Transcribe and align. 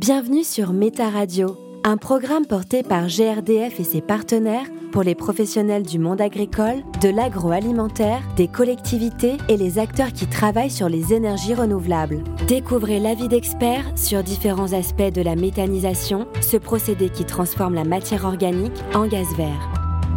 Bienvenue 0.00 0.44
sur 0.44 0.72
Méta 0.72 1.10
Radio, 1.10 1.58
un 1.84 1.98
programme 1.98 2.46
porté 2.46 2.82
par 2.82 3.08
GRDF 3.08 3.78
et 3.80 3.84
ses 3.84 4.00
partenaires 4.00 4.64
pour 4.92 5.02
les 5.02 5.14
professionnels 5.14 5.82
du 5.82 5.98
monde 5.98 6.22
agricole, 6.22 6.82
de 7.02 7.10
l'agroalimentaire, 7.10 8.22
des 8.34 8.48
collectivités 8.48 9.36
et 9.50 9.58
les 9.58 9.78
acteurs 9.78 10.14
qui 10.14 10.26
travaillent 10.26 10.70
sur 10.70 10.88
les 10.88 11.12
énergies 11.12 11.52
renouvelables. 11.52 12.24
Découvrez 12.48 12.98
l'avis 12.98 13.28
d'experts 13.28 13.92
sur 13.94 14.22
différents 14.22 14.72
aspects 14.72 15.12
de 15.12 15.20
la 15.20 15.36
méthanisation, 15.36 16.26
ce 16.40 16.56
procédé 16.56 17.10
qui 17.10 17.26
transforme 17.26 17.74
la 17.74 17.84
matière 17.84 18.24
organique 18.24 18.82
en 18.94 19.06
gaz 19.06 19.28
vert. 19.36 19.70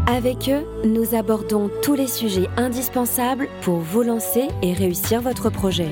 Avec 0.08 0.48
eux, 0.48 0.66
nous 0.88 1.14
abordons 1.14 1.70
tous 1.82 1.96
les 1.96 2.08
sujets 2.08 2.48
indispensables 2.56 3.50
pour 3.64 3.80
vous 3.80 4.04
lancer 4.04 4.48
et 4.62 4.72
réussir 4.72 5.22
votre 5.22 5.50
projet. 5.50 5.92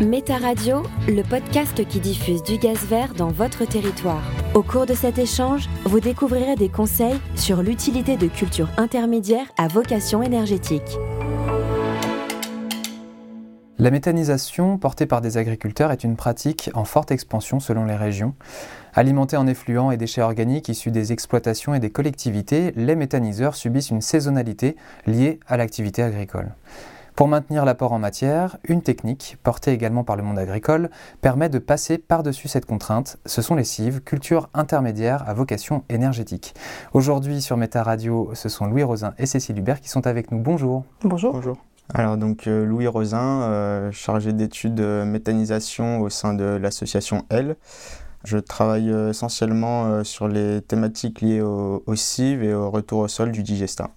Méta 0.00 0.36
Radio, 0.38 0.84
le 1.08 1.22
podcast 1.22 1.84
qui 1.88 1.98
diffuse 1.98 2.44
du 2.44 2.56
gaz 2.56 2.84
vert 2.86 3.14
dans 3.14 3.30
votre 3.30 3.64
territoire. 3.64 4.22
Au 4.54 4.62
cours 4.62 4.86
de 4.86 4.94
cet 4.94 5.18
échange, 5.18 5.68
vous 5.84 5.98
découvrirez 5.98 6.54
des 6.54 6.68
conseils 6.68 7.18
sur 7.34 7.64
l'utilité 7.64 8.16
de 8.16 8.28
cultures 8.28 8.68
intermédiaires 8.76 9.50
à 9.56 9.66
vocation 9.66 10.22
énergétique. 10.22 10.98
La 13.78 13.90
méthanisation 13.90 14.78
portée 14.78 15.06
par 15.06 15.20
des 15.20 15.36
agriculteurs 15.36 15.90
est 15.90 16.04
une 16.04 16.14
pratique 16.14 16.70
en 16.74 16.84
forte 16.84 17.10
expansion 17.10 17.58
selon 17.58 17.84
les 17.84 17.96
régions. 17.96 18.34
Alimentés 18.94 19.36
en 19.36 19.48
effluents 19.48 19.90
et 19.90 19.96
déchets 19.96 20.22
organiques 20.22 20.68
issus 20.68 20.92
des 20.92 21.12
exploitations 21.12 21.74
et 21.74 21.80
des 21.80 21.90
collectivités, 21.90 22.72
les 22.76 22.94
méthaniseurs 22.94 23.56
subissent 23.56 23.90
une 23.90 24.00
saisonnalité 24.00 24.76
liée 25.08 25.40
à 25.48 25.56
l'activité 25.56 26.04
agricole. 26.04 26.52
Pour 27.18 27.26
maintenir 27.26 27.64
l'apport 27.64 27.90
en 27.90 27.98
matière, 27.98 28.58
une 28.62 28.80
technique, 28.80 29.38
portée 29.42 29.72
également 29.72 30.04
par 30.04 30.14
le 30.14 30.22
monde 30.22 30.38
agricole, 30.38 30.88
permet 31.20 31.48
de 31.48 31.58
passer 31.58 31.98
par-dessus 31.98 32.46
cette 32.46 32.64
contrainte. 32.64 33.16
Ce 33.26 33.42
sont 33.42 33.56
les 33.56 33.64
cives, 33.64 34.02
cultures 34.02 34.48
intermédiaires 34.54 35.28
à 35.28 35.34
vocation 35.34 35.82
énergétique. 35.88 36.54
Aujourd'hui 36.92 37.42
sur 37.42 37.56
Méta 37.56 37.82
Radio, 37.82 38.30
ce 38.34 38.48
sont 38.48 38.66
Louis 38.66 38.84
Rosin 38.84 39.14
et 39.18 39.26
Cécile 39.26 39.58
Hubert 39.58 39.80
qui 39.80 39.88
sont 39.88 40.06
avec 40.06 40.30
nous. 40.30 40.38
Bonjour. 40.38 40.84
Bonjour. 41.02 41.32
Bonjour. 41.32 41.58
Alors 41.92 42.18
donc 42.18 42.46
euh, 42.46 42.64
Louis 42.64 42.86
Rosin, 42.86 43.42
euh, 43.42 43.90
chargé 43.90 44.32
d'études 44.32 44.78
méthanisation 44.78 46.02
au 46.02 46.10
sein 46.10 46.34
de 46.34 46.44
l'association 46.44 47.24
L. 47.30 47.56
Je 48.22 48.38
travaille 48.38 48.92
euh, 48.92 49.10
essentiellement 49.10 50.04
sur 50.04 50.28
les 50.28 50.62
thématiques 50.62 51.20
liées 51.20 51.40
aux 51.40 51.82
au 51.84 51.96
cives 51.96 52.44
et 52.44 52.54
au 52.54 52.70
retour 52.70 53.00
au 53.00 53.08
sol 53.08 53.32
du 53.32 53.42
digestat. 53.42 53.90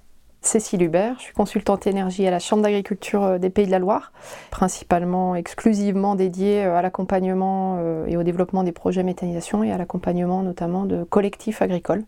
Cécile 0.43 0.81
Hubert, 0.81 1.17
je 1.19 1.25
suis 1.25 1.33
consultante 1.33 1.85
énergie 1.85 2.25
à 2.25 2.31
la 2.31 2.39
Chambre 2.39 2.63
d'agriculture 2.63 3.23
euh, 3.23 3.37
des 3.37 3.51
Pays 3.51 3.67
de 3.67 3.71
la 3.71 3.77
Loire, 3.77 4.11
principalement 4.49 5.35
exclusivement 5.35 6.15
dédiée 6.15 6.65
euh, 6.65 6.75
à 6.75 6.81
l'accompagnement 6.81 7.77
euh, 7.79 8.07
et 8.07 8.17
au 8.17 8.23
développement 8.23 8.63
des 8.63 8.71
projets 8.71 9.03
méthanisation 9.03 9.63
et 9.63 9.71
à 9.71 9.77
l'accompagnement 9.77 10.41
notamment 10.41 10.85
de 10.85 11.03
collectifs 11.03 11.61
agricoles 11.61 12.01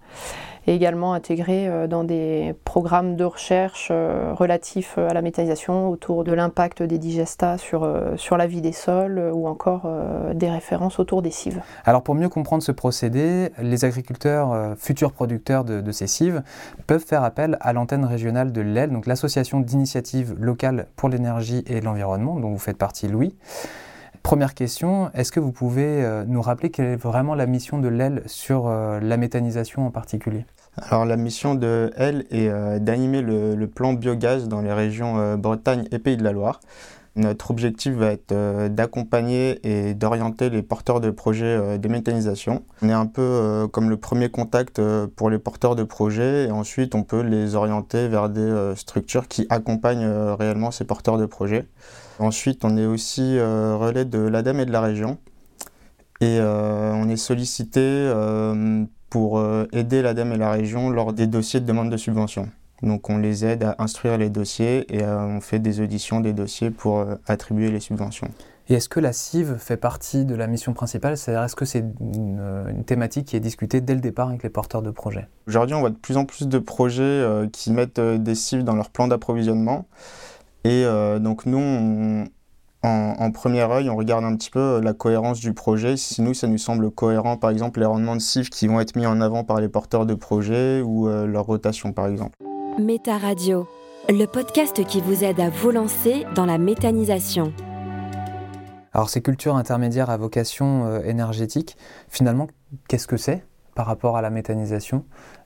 et 0.66 0.74
également 0.74 1.14
intégré 1.14 1.68
euh, 1.68 1.86
dans 1.86 2.04
des 2.04 2.56
programmes 2.66 3.16
de 3.18 3.24
recherche 3.24 3.92
relatifs 3.92 4.98
à 4.98 5.14
la 5.14 5.22
méthanisation 5.22 5.90
autour 5.90 6.24
de 6.24 6.34
l'impact 6.34 6.82
des 6.82 6.98
digestats 6.98 7.60
sur, 7.60 7.88
sur 8.16 8.36
la 8.36 8.48
vie 8.48 8.62
des 8.62 8.72
sols 8.72 9.30
ou 9.32 9.48
encore 9.48 9.88
des 10.34 10.50
références 10.50 11.00
autour 11.00 11.22
des 11.22 11.32
cives. 11.32 11.62
Alors 11.86 12.02
pour 12.02 12.16
mieux 12.16 12.30
comprendre 12.30 12.64
ce 12.64 12.72
procédé, 12.72 13.50
les 13.60 13.86
agriculteurs 13.86 14.76
futurs 14.78 15.12
producteurs 15.12 15.64
de, 15.64 15.82
de, 15.82 15.92
ces 15.92 16.08
cives 16.08 16.42
peuvent 16.88 17.04
faire 17.06 17.24
appel 17.24 17.58
à 17.62 17.74
l'antenne 17.74 18.06
régionale 18.06 18.23
de 18.32 18.62
l'EL, 18.62 18.92
donc 18.92 19.06
l'association 19.06 19.60
d'initiatives 19.60 20.36
locales 20.40 20.88
pour 20.96 21.10
l'énergie 21.10 21.64
et 21.68 21.82
l'environnement 21.82 22.40
dont 22.40 22.52
vous 22.52 22.60
faites 22.60 22.78
partie 22.78 23.08
Louis. 23.08 23.36
Première 24.22 24.54
question, 24.54 25.12
est-ce 25.14 25.32
que 25.32 25.40
vous 25.40 25.52
pouvez 25.52 26.08
nous 26.28 26.42
rappeler 26.42 26.70
quelle 26.70 26.86
est 26.86 26.96
vraiment 26.96 27.36
la 27.36 27.46
mission 27.46 27.78
de 27.78 27.90
l'EL 27.90 28.24
sur 28.26 28.70
la 28.70 29.18
méthanisation 29.18 29.86
en 29.86 29.92
particulier? 29.92 30.46
Alors 30.78 31.06
la 31.06 31.18
mission 31.18 31.54
de 31.54 31.92
elle 31.98 32.26
est 32.32 32.50
euh, 32.50 32.80
d'animer 32.80 33.22
le, 33.22 33.68
plan 33.68 33.94
biogaz 33.94 34.48
dans 34.48 34.62
les 34.62 34.74
régions 34.74 35.20
euh, 35.20 35.38
Bretagne 35.38 35.88
et 35.92 36.00
Pays 36.00 36.18
de 36.18 36.24
la 36.24 36.32
Loire. 36.32 36.62
Notre 37.16 37.52
objectif 37.52 37.94
va 37.94 38.08
être 38.08 38.32
euh, 38.32 38.70
d'accompagner 38.70 39.60
et 39.64 39.94
d'orienter 39.94 40.50
les 40.50 40.64
porteurs 40.64 41.00
de 41.00 41.12
projets 41.12 41.78
de 41.78 41.88
méthanisation. 41.88 42.64
On 42.82 42.90
est 42.90 42.94
un 42.94 43.06
peu 43.06 43.68
comme 43.72 43.90
le 43.90 43.98
premier 43.98 44.30
contact 44.30 44.82
pour 45.16 45.30
les 45.30 45.40
porteurs 45.40 45.76
de 45.76 45.84
projets 45.84 46.46
et 46.48 46.52
ensuite 46.52 46.96
on 46.96 47.04
peut 47.04 47.22
les 47.22 47.56
orienter 47.56 48.08
vers 48.08 48.30
des 48.30 48.74
structures 48.76 49.28
qui 49.28 49.46
accompagnent 49.50 50.08
réellement 50.08 50.72
ces 50.72 50.86
porteurs 50.86 51.18
de 51.18 51.26
projets. 51.26 51.68
Ensuite 52.20 52.66
on 52.66 52.78
est 52.78 52.86
aussi 52.86 53.40
relais 53.40 54.06
de 54.06 54.20
l'ADEME 54.20 54.62
et 54.62 54.66
de 54.66 54.72
la 54.72 54.82
région 54.82 55.18
et 56.22 56.40
on 56.42 57.08
est 57.10 57.18
sollicité 57.18 58.12
pour 59.14 59.38
euh, 59.38 59.68
aider 59.74 60.02
l'ADEME 60.02 60.32
et 60.32 60.38
la 60.38 60.50
région 60.50 60.90
lors 60.90 61.14
des 61.14 61.28
dossiers 61.28 61.60
de 61.60 61.68
demande 61.68 61.92
de 61.92 61.98
subvention. 61.98 62.50
Donc 62.84 63.10
on 63.10 63.18
les 63.18 63.46
aide 63.46 63.64
à 63.64 63.76
instruire 63.80 64.18
les 64.18 64.30
dossiers 64.30 64.86
et 64.96 65.04
euh, 65.04 65.20
on 65.20 65.42
fait 65.42 65.60
des 65.60 65.82
auditions 65.82 66.20
des 66.20 66.34
dossiers 66.34 66.70
pour 66.70 67.00
euh, 67.00 67.16
attribuer 67.26 67.72
les 67.72 67.80
subventions. 67.80 68.28
Et 68.70 68.76
est-ce 68.76 68.88
que 68.88 69.00
la 69.00 69.12
CIV 69.12 69.58
fait 69.58 69.78
partie 69.78 70.24
de 70.24 70.36
la 70.36 70.48
mission 70.48 70.74
principale? 70.74 71.18
C'est-à-dire 71.18 71.44
est-ce 71.44 71.56
que 71.56 71.66
c'est 71.66 71.84
une, 72.00 72.84
thématique 72.86 73.26
qui 73.26 73.36
est 73.36 73.42
discutée 73.42 73.82
dès 73.82 73.96
le 73.96 74.02
départ 74.02 74.30
avec 74.30 74.44
les 74.44 74.50
porteurs 74.50 74.82
de 74.82 74.92
projets? 74.92 75.28
Aujourd'hui 75.48 75.76
on 75.76 75.80
voit 75.82 75.90
de 75.90 75.96
plus 75.96 76.16
en 76.16 76.26
plus 76.26 76.48
de 76.48 76.60
projets 76.60 77.50
qui 77.52 77.72
mettent 77.72 78.00
des 78.00 78.36
cives 78.36 78.64
dans 78.64 78.76
leur 78.76 78.90
plan 78.90 79.10
d'approvisionnement. 79.10 79.86
Et 80.64 80.86
donc 81.20 81.46
nous, 81.46 81.58
on, 81.58 82.26
en, 82.84 83.32
premier 83.32 83.62
œil, 83.62 83.90
on 83.90 83.96
regarde 83.96 84.26
un 84.26 84.36
petit 84.36 84.50
peu 84.50 84.60
euh, 84.60 84.82
la 84.82 84.94
cohérence 84.94 85.40
du 85.40 85.54
projet. 85.54 85.96
Si 85.96 86.22
nous, 86.22 86.34
ça 86.34 86.48
nous 86.48 86.58
semble 86.58 86.92
cohérent, 86.92 87.38
par 87.38 87.50
exemple, 87.50 87.80
les 87.80 87.86
rendements 87.86 88.16
de 88.16 88.22
CIF 88.22 88.50
qui 88.50 88.68
vont 88.68 88.80
être 88.80 88.96
mis 88.96 89.06
en 89.06 89.22
avant 89.22 89.44
par 89.44 89.62
les 89.62 89.70
porteurs 89.70 90.06
de 90.06 90.14
projets 90.14 90.82
ou 90.82 91.08
euh, 91.08 91.26
leur 91.26 91.46
rotation, 91.46 91.94
par 91.94 92.08
exemple. 92.08 92.38
Méta 92.80 93.18
Radio, 93.18 93.68
le 94.10 94.26
podcast 94.26 94.84
qui 94.86 95.00
vous 95.00 95.24
aide 95.24 95.40
à 95.40 95.50
vous 95.50 95.70
lancer 95.70 96.26
dans 96.36 96.46
la 96.46 96.58
méthanisation. 96.58 97.54
Alors, 98.94 99.10
ces 99.10 99.22
cultures 99.22 99.56
intermédiaires 99.56 100.10
à 100.10 100.18
vocation 100.18 100.86
euh, 100.86 101.02
énergétique, 101.04 101.78
finalement, 102.10 102.48
qu'est-ce 102.88 103.08
que 103.08 103.18
c'est 103.18 103.46
par 103.76 103.86
rapport 103.86 104.18
à 104.18 104.22
la 104.22 104.30
méthanisation 104.30 105.06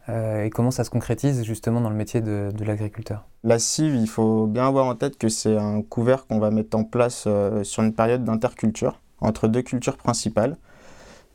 euh, 0.09 0.45
et 0.45 0.49
comment 0.49 0.71
ça 0.71 0.83
se 0.83 0.89
concrétise 0.89 1.43
justement 1.43 1.81
dans 1.81 1.89
le 1.89 1.95
métier 1.95 2.21
de, 2.21 2.51
l'agriculteur? 2.63 3.25
La 3.43 3.59
cive, 3.59 3.95
il 3.95 4.07
faut 4.07 4.47
bien 4.47 4.67
avoir 4.67 4.85
en 4.85 4.95
tête 4.95 5.17
que 5.17 5.27
c'est 5.27 5.57
un 5.57 5.81
couvert 5.81 6.27
qu'on 6.27 6.39
va 6.39 6.49
mettre 6.49 6.77
en 6.77 6.85
place 6.85 7.25
euh, 7.27 7.63
sur 7.63 7.83
une 7.83 7.93
période 7.93 8.23
d'interculture 8.23 9.01
entre 9.19 9.47
deux 9.47 9.63
cultures 9.63 9.97
principales. 9.97 10.57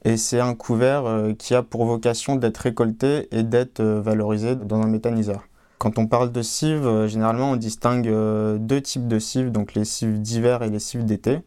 Et 0.04 0.16
c'est 0.16 0.41
un 0.41 0.54
couvert 0.54 1.04
euh, 1.06 1.32
qui 1.34 1.54
a 1.54 1.62
pour 1.62 1.84
vocation 1.84 2.36
d'être 2.36 2.58
récolté 2.58 3.28
et 3.31 3.42
d'être 3.42 3.82
valorisé 3.82 4.56
dans 4.56 4.81
un 4.81 4.88
méthaniseur. 4.88 5.44
Quand 5.82 5.98
on 5.98 6.06
parle 6.06 6.31
de 6.31 6.43
cives, 6.43 7.06
généralement 7.06 7.50
on 7.50 7.56
distingue 7.56 8.06
deux 8.06 8.81
types 8.81 9.09
de 9.09 9.19
cives, 9.19 9.50
donc 9.50 9.75
les 9.75 9.84
cives 9.84 10.20
d'hiver 10.20 10.62
et 10.62 10.70
les 10.70 10.78
cives 10.78 11.04
d'été. 11.04 11.41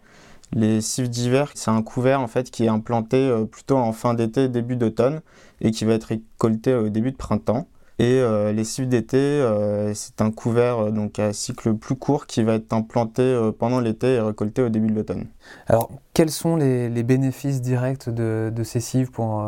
Les 0.52 0.82
cives 0.82 1.10
d'hiver, 1.10 1.52
c'est 1.56 1.72
un 1.72 1.82
couvert 1.82 2.20
en 2.20 2.28
fait 2.28 2.52
qui 2.52 2.66
est 2.66 2.68
implanté 2.68 3.34
plutôt 3.50 3.78
en 3.78 3.94
fin 3.94 4.14
d'été, 4.14 4.50
début 4.50 4.76
d'automne, 4.76 5.22
et 5.62 5.72
qui 5.72 5.86
va 5.86 5.94
être 5.94 6.04
récolté 6.04 6.74
au 6.74 6.90
début 6.90 7.12
de 7.12 7.16
printemps. 7.16 7.68
Et 7.98 8.20
euh, 8.20 8.52
les 8.52 8.66
cives 8.66 8.90
d'été, 8.90 9.18
euh, 9.18 9.94
c'est 9.94 10.22
un 10.22 10.30
couvert 10.30 10.80
euh, 10.80 10.92
donc 10.92 11.18
à 11.18 11.32
cycle 11.32 11.74
plus 11.76 11.96
court 11.96 12.28
qui 12.28 12.44
va 12.44 12.56
être 12.56 12.74
implanté 12.74 13.52
pendant 13.58 13.80
l'été 13.80 14.16
et 14.16 14.20
récolté 14.20 14.62
au 14.62 14.70
début 14.70 14.88
de 14.88 14.96
l'automne. 14.96 15.28
Alors, 15.68 15.90
quels 16.14 16.30
sont 16.30 16.58
les, 16.58 17.04
bénéfices 17.04 17.62
directs 17.62 18.10
de, 18.10 18.52
ces 18.64 18.82
cives 18.82 19.12
pour 19.12 19.46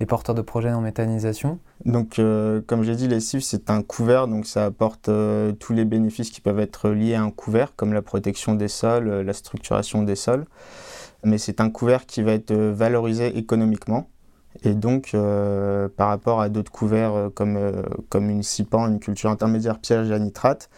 les 0.00 0.06
porteurs 0.06 0.34
de 0.34 0.42
projets 0.42 0.72
en 0.72 0.82
méthanisation? 0.82 1.58
Donc, 1.84 2.20
comme 2.66 2.82
j'ai 2.82 2.96
dit, 2.96 3.06
les 3.08 3.20
cives, 3.20 3.40
c'est 3.40 3.70
un 3.70 3.82
couvert, 3.82 4.26
donc 4.26 4.46
ça 4.46 4.64
apporte 4.64 5.10
tous 5.60 5.72
les 5.72 5.84
bénéfices 5.84 6.30
qui 6.30 6.40
peuvent 6.40 6.58
être 6.58 6.90
liés 6.90 7.14
à 7.14 7.22
un 7.22 7.30
couvert, 7.30 7.76
comme 7.76 7.92
la 7.92 8.02
protection 8.02 8.54
des 8.54 8.68
sols, 8.68 9.08
la 9.08 9.32
structuration 9.32 10.02
des 10.02 10.16
sols. 10.16 10.44
Mais 11.24 11.38
c'est 11.38 11.60
un 11.60 11.70
couvert 11.70 12.04
qui 12.06 12.22
va 12.22 12.32
être 12.32 12.52
valorisé 12.52 13.38
économiquement. 13.38 14.08
Et 14.64 14.74
donc, 14.74 15.10
euh, 15.14 15.88
par 15.88 16.08
rapport 16.08 16.40
à 16.40 16.48
d'autres 16.48 16.72
couverts 16.72 17.14
euh, 17.14 17.28
comme, 17.30 17.56
euh, 17.56 17.82
comme 18.08 18.28
une 18.28 18.42
CIPAN, 18.42 18.88
une 18.88 18.98
culture 18.98 19.30
intermédiaire 19.30 19.78
piège 19.78 20.10
à 20.10 20.18
nitrate, 20.18 20.68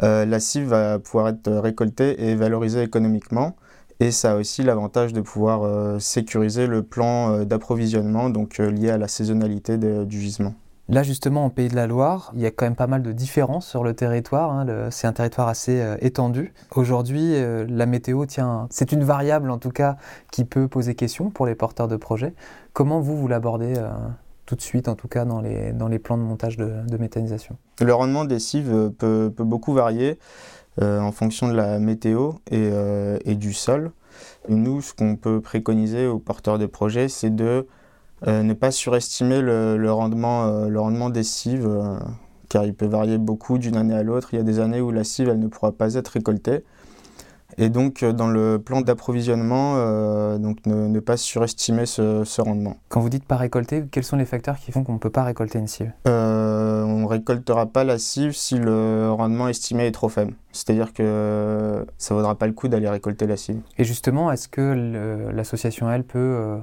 la 0.00 0.40
cive 0.40 0.64
va 0.64 0.98
pouvoir 0.98 1.28
être 1.28 1.48
récoltée 1.48 2.28
et 2.28 2.34
valorisée 2.34 2.82
économiquement. 2.82 3.54
Et 4.02 4.10
ça 4.10 4.32
a 4.32 4.36
aussi 4.36 4.62
l'avantage 4.62 5.12
de 5.12 5.20
pouvoir 5.20 6.00
sécuriser 6.00 6.66
le 6.66 6.82
plan 6.82 7.44
d'approvisionnement, 7.44 8.30
donc 8.30 8.58
lié 8.58 8.90
à 8.90 8.98
la 8.98 9.08
saisonnalité 9.08 9.78
du 9.78 10.20
gisement. 10.20 10.54
Là, 10.88 11.02
justement, 11.02 11.44
en 11.44 11.50
Pays 11.50 11.68
de 11.68 11.76
la 11.76 11.86
Loire, 11.86 12.32
il 12.34 12.40
y 12.40 12.46
a 12.46 12.50
quand 12.50 12.66
même 12.66 12.74
pas 12.74 12.88
mal 12.88 13.02
de 13.02 13.12
différences 13.12 13.66
sur 13.66 13.84
le 13.84 13.94
territoire. 13.94 14.50
Hein. 14.52 14.88
c'est 14.90 15.06
un 15.06 15.12
territoire 15.12 15.48
assez 15.48 15.80
euh, 15.80 15.96
étendu. 16.00 16.52
Aujourd'hui, 16.74 17.34
euh, 17.34 17.64
la 17.68 17.86
météo, 17.86 18.26
tient, 18.26 18.66
c'est 18.70 18.92
une 18.92 19.04
variable 19.04 19.50
en 19.50 19.58
tout 19.58 19.70
cas 19.70 19.96
qui 20.32 20.44
peut 20.44 20.66
poser 20.66 20.94
question 20.94 21.30
pour 21.30 21.46
les 21.46 21.54
porteurs 21.54 21.88
de 21.88 21.96
projets. 21.96 22.34
Comment 22.72 23.00
vous, 23.00 23.16
vous 23.16 23.28
l'abordez 23.28 23.74
euh, 23.76 23.90
tout 24.44 24.56
de 24.56 24.60
suite, 24.60 24.88
en 24.88 24.96
tout 24.96 25.08
cas 25.08 25.24
dans 25.24 25.40
les, 25.40 25.72
dans 25.72 25.88
les 25.88 26.00
plans 26.00 26.18
de 26.18 26.24
montage 26.24 26.56
de, 26.56 26.96
méthanisation? 26.98 27.56
Le 27.80 27.94
rendement 27.94 28.24
des 28.24 28.40
cives 28.40 28.90
peut, 28.98 29.32
peut 29.34 29.44
beaucoup 29.44 29.72
varier 29.72 30.18
en 30.80 31.12
fonction 31.12 31.48
de 31.48 31.54
la 31.54 31.78
météo 31.78 32.32
et, 32.50 32.70
et 33.24 33.34
du 33.34 33.52
sol. 33.52 33.92
nous, 34.48 34.80
ce 34.80 34.94
qu'on 34.94 35.16
peut 35.16 35.40
préconiser 35.40 36.06
aux 36.06 36.18
porteurs 36.18 36.58
de 36.58 36.66
projets, 36.66 37.08
c'est 37.08 37.34
de 37.34 37.66
ne 38.26 38.52
pas 38.54 38.70
surestimer 38.70 39.40
le, 39.40 39.92
rendement, 39.92 40.66
le 40.68 40.80
rendement 40.80 41.10
des 41.10 41.24
cives, 41.24 41.68
car 42.48 42.64
il 42.64 42.74
peut 42.74 42.86
varier 42.86 43.18
beaucoup 43.18 43.58
d'une 43.58 43.76
année 43.76 43.94
à 43.94 44.02
l'autre. 44.02 44.28
Il 44.32 44.36
y 44.36 44.40
a 44.40 44.44
des 44.44 44.60
années 44.60 44.80
où 44.80 44.90
la 44.90 45.04
cive 45.04 45.28
elle 45.28 45.40
ne 45.40 45.48
pourra 45.48 45.72
pas 45.72 45.94
être 45.94 46.08
récoltée. 46.08 46.64
Et 47.58 47.68
donc, 47.68 48.04
dans 48.04 48.28
le 48.28 48.58
plan 48.58 48.80
d'approvisionnement, 48.80 49.76
donc 50.38 50.58
ne, 50.66 51.00
pas 51.00 51.16
surestimer 51.16 51.86
ce, 51.86 52.40
rendement. 52.40 52.76
Quand 52.88 53.00
vous 53.00 53.08
dites 53.08 53.24
pas 53.24 53.36
récolter, 53.36 53.84
quels 53.90 54.04
sont 54.04 54.16
les 54.16 54.24
facteurs 54.24 54.58
qui 54.58 54.72
font 54.72 54.84
qu'on 54.84 54.94
ne 54.94 54.98
peut 54.98 55.10
pas 55.10 55.24
récolter 55.24 55.58
une 55.58 55.68
cive 55.68 55.92
On 56.06 56.10
ne 56.10 57.06
récoltera 57.06 57.66
pas 57.66 57.84
la 57.84 57.98
cive 57.98 58.32
si 58.32 58.58
le 58.58 59.10
rendement 59.10 59.48
estimé 59.48 59.86
est 59.86 59.92
trop 59.92 60.08
faible. 60.08 60.34
C'est-à-dire 60.52 60.92
que 60.92 61.84
ça 61.98 62.14
ne 62.14 62.18
vaudra 62.18 62.34
pas 62.34 62.46
le 62.46 62.52
coup 62.52 62.68
d'aller 62.68 62.88
récolter 62.88 63.26
la 63.26 63.36
cive. 63.36 63.60
Et 63.78 63.84
justement, 63.84 64.30
est-ce 64.30 64.48
que 64.48 65.30
l'association, 65.34 65.90
elle, 65.90 66.04
peut 66.04 66.18
euh, 66.18 66.58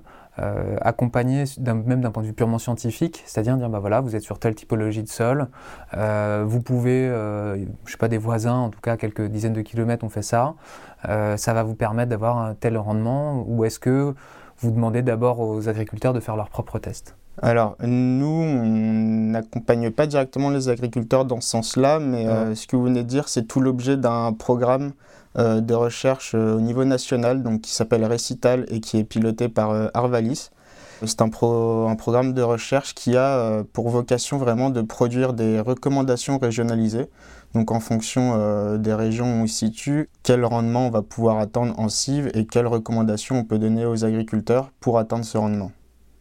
accompagner 0.82 1.44
même 1.66 2.02
d'un 2.02 2.12
point 2.12 2.24
de 2.24 2.28
vue 2.28 2.34
purement 2.34 2.60
scientifique, 2.60 3.24
c'est-à-dire 3.26 3.58
dire 3.58 3.70
bah 3.70 3.80
voilà, 3.80 4.02
vous 4.02 4.16
êtes 4.16 4.22
sur 4.22 4.40
telle 4.40 4.56
typologie 4.56 5.04
de 5.04 5.10
sol, 5.10 5.48
euh, 5.96 6.44
vous 6.48 6.62
pouvez, 6.62 7.08
euh, 7.08 7.58
je 7.86 7.92
sais 7.92 7.98
pas, 7.98 8.08
des 8.08 8.18
voisins, 8.18 8.56
en 8.56 8.70
tout 8.70 8.82
cas 8.82 8.98
quelques 8.98 9.26
dizaines 9.26 9.54
de 9.54 9.62
kilomètres 9.62 10.04
ont 10.04 10.10
fait 10.10 10.22
ça, 10.22 10.56
ça 11.04 11.54
va 11.54 11.64
vous 11.64 11.76
permettre 11.76 12.10
d'avoir 12.10 12.38
un 12.38 12.54
tel 12.54 12.78
rendement, 12.78 13.44
ou 13.48 13.66
est-ce 13.66 13.80
que 13.80 14.14
vous 14.60 14.72
demandez 14.72 15.02
d'abord 15.02 15.40
aux 15.40 15.70
agriculteurs 15.70 16.14
de 16.14 16.20
faire 16.20 16.36
leurs 16.36 16.50
propres 16.50 16.80
tests 16.80 17.16
alors, 17.42 17.78
nous, 17.80 18.26
on 18.26 18.66
n'accompagne 18.66 19.92
pas 19.92 20.08
directement 20.08 20.50
les 20.50 20.68
agriculteurs 20.68 21.24
dans 21.24 21.40
ce 21.40 21.48
sens-là, 21.48 21.98
mais 22.00 22.26
ce 22.54 22.68
que 22.68 22.76
vous 22.76 22.84
venez 22.84 23.02
de 23.02 23.08
dire, 23.08 23.30
c'est 23.30 23.44
tout 23.44 23.62
l'objet 23.62 23.96
d'un 23.96 24.34
programme 24.34 24.92
euh, 24.92 25.09
de 25.36 25.74
recherche 25.74 26.34
euh, 26.36 26.56
au 26.56 26.60
niveau 26.60 26.86
national 26.86 27.44
donc, 27.44 27.62
qui 27.62 27.72
s'appelle 27.72 28.04
Récital 28.06 28.66
et 28.70 28.80
qui 28.80 28.98
est 28.98 29.04
piloté 29.04 29.48
par 29.48 29.72
euh, 29.72 29.88
Arvalis. 29.94 30.50
C'est 31.06 31.22
un, 31.22 31.30
programme 31.30 32.34
de 32.34 32.42
recherche 32.42 32.94
qui 32.94 33.16
a 33.16 33.64
pour 33.72 33.88
vocation 33.88 34.38
vraiment 34.38 34.70
de 34.70 34.82
produire 34.82 35.32
des 35.32 35.62
recommandations 35.62 36.38
régionalisées. 36.38 37.08
Donc 37.54 37.72
en 37.72 37.80
fonction 37.80 38.76
des 38.78 38.94
régions 38.94 39.42
où 39.42 39.46
il 39.46 39.48
se 39.48 39.60
situe, 39.60 40.10
quel 40.24 40.44
rendement 40.44 40.88
on 40.88 40.90
va 40.90 41.02
pouvoir 41.02 41.40
attendre 41.40 41.74
en 41.80 41.88
cive 41.88 42.30
et 42.34 42.46
quelles 42.46 42.68
recommandations 42.68 43.38
on 43.38 43.44
peut 43.46 43.58
donner 43.58 43.86
aux 43.86 44.04
agriculteurs 44.04 44.74
pour 44.82 45.00
atteindre 45.00 45.24
ce 45.24 45.38
rendement. 45.38 45.72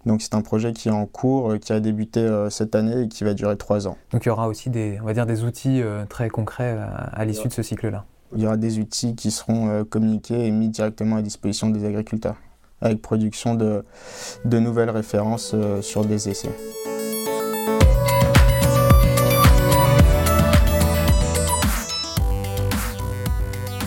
Donc 0.07 0.23
c'est 0.23 0.35
un 0.35 0.43
projet 0.43 0.73
qui 0.73 0.87
est 0.87 0.93
en 0.93 1.07
cours, 1.07 1.59
qui 1.59 1.73
a 1.73 1.81
débuté 1.81 2.25
cette 2.49 2.77
année 2.77 3.03
et 3.03 3.09
qui 3.09 3.25
va 3.25 3.35
durer 3.35 3.57
trois 3.57 3.89
ans. 3.89 3.97
Donc 4.13 4.27
il 4.27 4.29
y 4.29 4.31
aura 4.31 4.47
aussi 4.47 4.71
des, 4.71 5.01
on 5.03 5.07
va 5.07 5.13
dire, 5.13 5.27
des 5.27 5.43
outils 5.43 5.83
très 6.09 6.29
concrets 6.29 6.79
à 7.13 7.25
l'issue 7.25 7.49
de 7.49 7.53
ce 7.53 7.65
cycle-là 7.65 8.05
il 8.35 8.43
y 8.43 8.47
aura 8.47 8.57
des 8.57 8.79
outils 8.79 9.15
qui 9.15 9.31
seront 9.31 9.69
euh, 9.69 9.85
communiqués 9.85 10.47
et 10.47 10.51
mis 10.51 10.69
directement 10.69 11.17
à 11.17 11.23
disposition 11.23 11.71
des 11.71 11.85
agriculteurs, 11.85 12.37
avec 12.81 13.01
production 13.01 13.55
de, 13.55 13.85
de 14.45 14.59
nouvelles 14.59 14.91
références 14.91 15.53
euh, 15.55 15.83
sur 15.83 16.05
des 16.05 16.29
essais. 16.29 16.51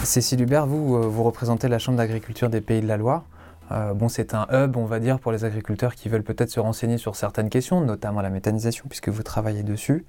Cécile 0.03 0.41
Hubert, 0.41 0.65
vous, 0.65 0.97
euh, 0.97 1.07
vous 1.07 1.23
représentez 1.23 1.69
la 1.69 1.79
Chambre 1.79 1.97
d'agriculture 1.97 2.49
des 2.49 2.59
Pays 2.59 2.81
de 2.81 2.87
la 2.87 2.97
Loire. 2.97 3.23
Euh, 3.71 3.93
bon, 3.93 4.09
c'est 4.09 4.33
un 4.33 4.47
hub, 4.51 4.77
on 4.77 4.85
va 4.85 4.99
dire, 4.99 5.19
pour 5.19 5.31
les 5.31 5.45
agriculteurs 5.45 5.95
qui 5.95 6.09
veulent 6.09 6.23
peut-être 6.23 6.49
se 6.49 6.59
renseigner 6.59 6.97
sur 6.97 7.15
certaines 7.15 7.49
questions, 7.49 7.81
notamment 7.81 8.21
la 8.21 8.29
méthanisation, 8.29 8.85
puisque 8.89 9.09
vous 9.09 9.23
travaillez 9.23 9.63
dessus. 9.63 10.05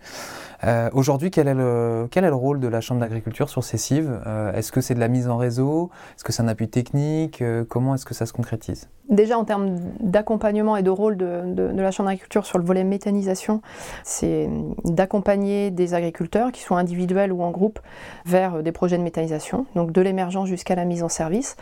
Euh, 0.65 0.91
aujourd'hui, 0.93 1.31
quel, 1.31 1.49
est 1.49 1.55
le, 1.55 2.09
quel 2.11 2.25
est 2.25 2.31
le 2.31 2.35
rôle 2.35 2.61
de 2.61 2.69
la 2.69 2.81
Chambre 2.81 3.01
d'agriculture 3.01 3.49
sur 3.49 3.65
ces 3.65 3.79
cives? 3.79 4.21
Euh, 4.27 4.53
Est-ce 4.53 4.73
que 4.73 4.81
c'est 4.81 4.95
de 4.95 5.01
la 5.01 5.09
mise 5.09 5.29
en 5.29 5.37
réseau? 5.37 5.91
Est-ce 6.17 6.25
que 6.25 6.33
c'est 6.33 6.43
un 6.43 6.49
appui 6.49 6.69
technique? 6.69 7.43
Comment 7.69 7.95
est-ce 7.95 8.07
que 8.07 8.15
ça 8.15 8.27
se 8.27 8.33
concrétise? 8.33 8.89
Déjà 9.09 9.37
en 9.37 9.45
termes 9.45 9.79
d'accompagnement 10.01 10.77
et 10.77 10.83
de 10.83 10.91
rôle 10.91 11.17
de, 11.17 11.73
la 11.75 11.91
Chambre 11.91 12.09
d'agriculture 12.09 12.47
sur 12.47 12.59
le 12.59 12.65
volet 12.65 12.85
méthanisation, 12.85 13.61
c'est 14.05 14.49
d'accompagner 14.85 15.71
des 15.71 15.95
agriculteurs, 15.95 16.53
qui 16.53 16.63
soient 16.63 16.79
individuels 16.79 17.33
ou 17.33 17.43
en 17.43 17.51
groupe, 17.51 17.81
vers 18.25 18.63
des 18.63 18.73
projets 18.73 18.99
de 18.99 19.03
méthanisation, 19.03 19.67
donc 19.75 19.93
de 19.93 20.01
l'émergence 20.01 20.49
jusqu'à 20.49 20.77
la 20.77 20.85
mise 20.85 21.03
en 21.03 21.09
service, 21.09 21.57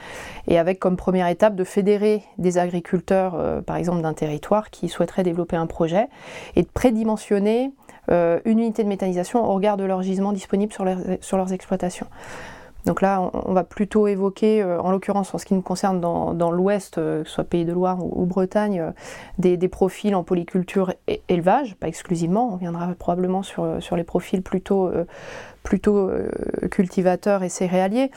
et 0.48 0.58
avec 0.58 0.78
comme 0.78 0.96
première 0.96 1.28
étape 1.28 1.56
de 1.56 1.64
fédérer 1.64 1.89
des 2.38 2.58
agriculteurs, 2.58 3.34
euh, 3.34 3.60
par 3.60 3.76
exemple 3.76 4.02
d'un 4.02 4.14
territoire, 4.14 4.70
qui 4.70 4.88
souhaiteraient 4.88 5.22
développer 5.22 5.56
un 5.56 5.66
projet, 5.66 6.08
et 6.56 6.62
de 6.62 6.68
prédimensionner 6.68 7.72
euh, 8.10 8.40
une 8.44 8.58
unité 8.58 8.82
de 8.82 8.88
méthanisation 8.88 9.44
au 9.44 9.54
regard 9.54 9.76
de 9.76 9.84
leur 9.84 10.02
gisement 10.02 10.32
disponible 10.32 10.72
sur, 10.72 10.84
leurs 10.84 11.52
exploitations. 11.52 12.06
Donc 12.86 13.02
là, 13.02 13.30
on, 13.34 13.52
va 13.52 13.62
plutôt 13.62 14.06
évoquer, 14.06 14.62
euh, 14.62 14.80
en 14.80 14.90
l'occurrence 14.90 15.34
en 15.34 15.38
ce 15.38 15.44
qui 15.44 15.52
nous 15.52 15.60
concerne 15.60 16.00
dans, 16.00 16.50
l'Ouest, 16.50 16.94
que 16.94 17.24
ce 17.24 17.30
soit 17.30 17.44
Pays 17.44 17.66
de 17.66 17.72
Loire 17.72 17.98
ou, 18.02 18.24
Bretagne, 18.24 18.92
des, 19.38 19.56
profils 19.68 20.14
en 20.14 20.22
polyculture 20.22 20.94
et 21.06 21.20
élevage, 21.28 21.76
pas 21.76 21.88
exclusivement. 21.88 22.50
On 22.52 22.56
viendra 22.56 22.88
probablement 22.98 23.42
sur, 23.42 23.96
les 23.96 24.04
profils 24.04 24.42
plutôt 24.42 24.90
cultivateurs 26.70 27.42
et 27.42 27.50
céréaliers. 27.50 28.10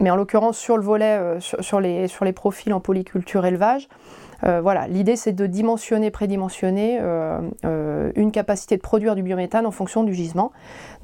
Mais 0.00 0.10
en 0.10 0.16
l'occurrence, 0.16 0.58
sur 0.58 0.76
le 0.76 0.82
volet, 0.82 1.38
sur, 1.40 1.80
les, 1.80 2.08
sur 2.08 2.24
les 2.24 2.32
profils 2.32 2.72
en 2.72 2.80
polyculture 2.80 3.46
élevage, 3.46 3.88
euh, 4.44 4.60
voilà, 4.60 4.86
l'idée 4.88 5.16
c'est 5.16 5.32
de 5.32 5.46
dimensionner, 5.46 6.10
prédimensionner 6.10 6.98
euh, 7.00 7.40
euh, 7.64 8.10
une 8.14 8.32
capacité 8.32 8.76
de 8.76 8.80
produire 8.80 9.14
du 9.14 9.22
biométhane 9.22 9.66
en 9.66 9.70
fonction 9.70 10.02
du 10.02 10.14
gisement. 10.14 10.52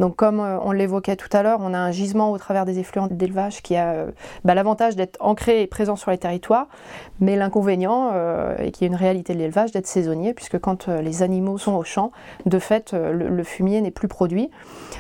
Donc 0.01 0.17
comme 0.17 0.41
on 0.41 0.73
l'évoquait 0.73 1.17
tout 1.17 1.29
à 1.33 1.43
l'heure, 1.43 1.61
on 1.63 1.75
a 1.75 1.79
un 1.79 1.91
gisement 1.91 2.33
au 2.33 2.39
travers 2.39 2.65
des 2.65 2.79
effluents 2.79 3.09
d'élevage 3.09 3.63
qui 3.63 3.77
a 3.77 4.07
bah, 4.45 4.55
l'avantage 4.55 4.97
d'être 4.97 5.17
ancré 5.21 5.63
et 5.63 5.67
présent 5.67 5.97
sur 5.97 6.11
les 6.11 6.19
territoires, 6.19 6.69
mais 7.21 7.37
l'inconvénient, 7.37 8.13
et 8.59 8.71
qui 8.73 8.85
est 8.85 8.89
une 8.89 8.95
réalité 8.95 9.33
de 9.35 9.39
l'élevage, 9.39 9.73
d'être 9.73 9.87
saisonnier, 9.87 10.35
puisque 10.35 10.59
quand 10.59 10.89
les 10.89 11.23
animaux 11.23 11.59
sont 11.59 11.75
au 11.75 11.85
champ, 11.85 12.13
de 12.45 12.59
fait, 12.59 12.93
le, 12.93 13.43
fumier 13.43 13.81
n'est 13.81 13.91
plus 13.91 14.09
produit. 14.09 14.51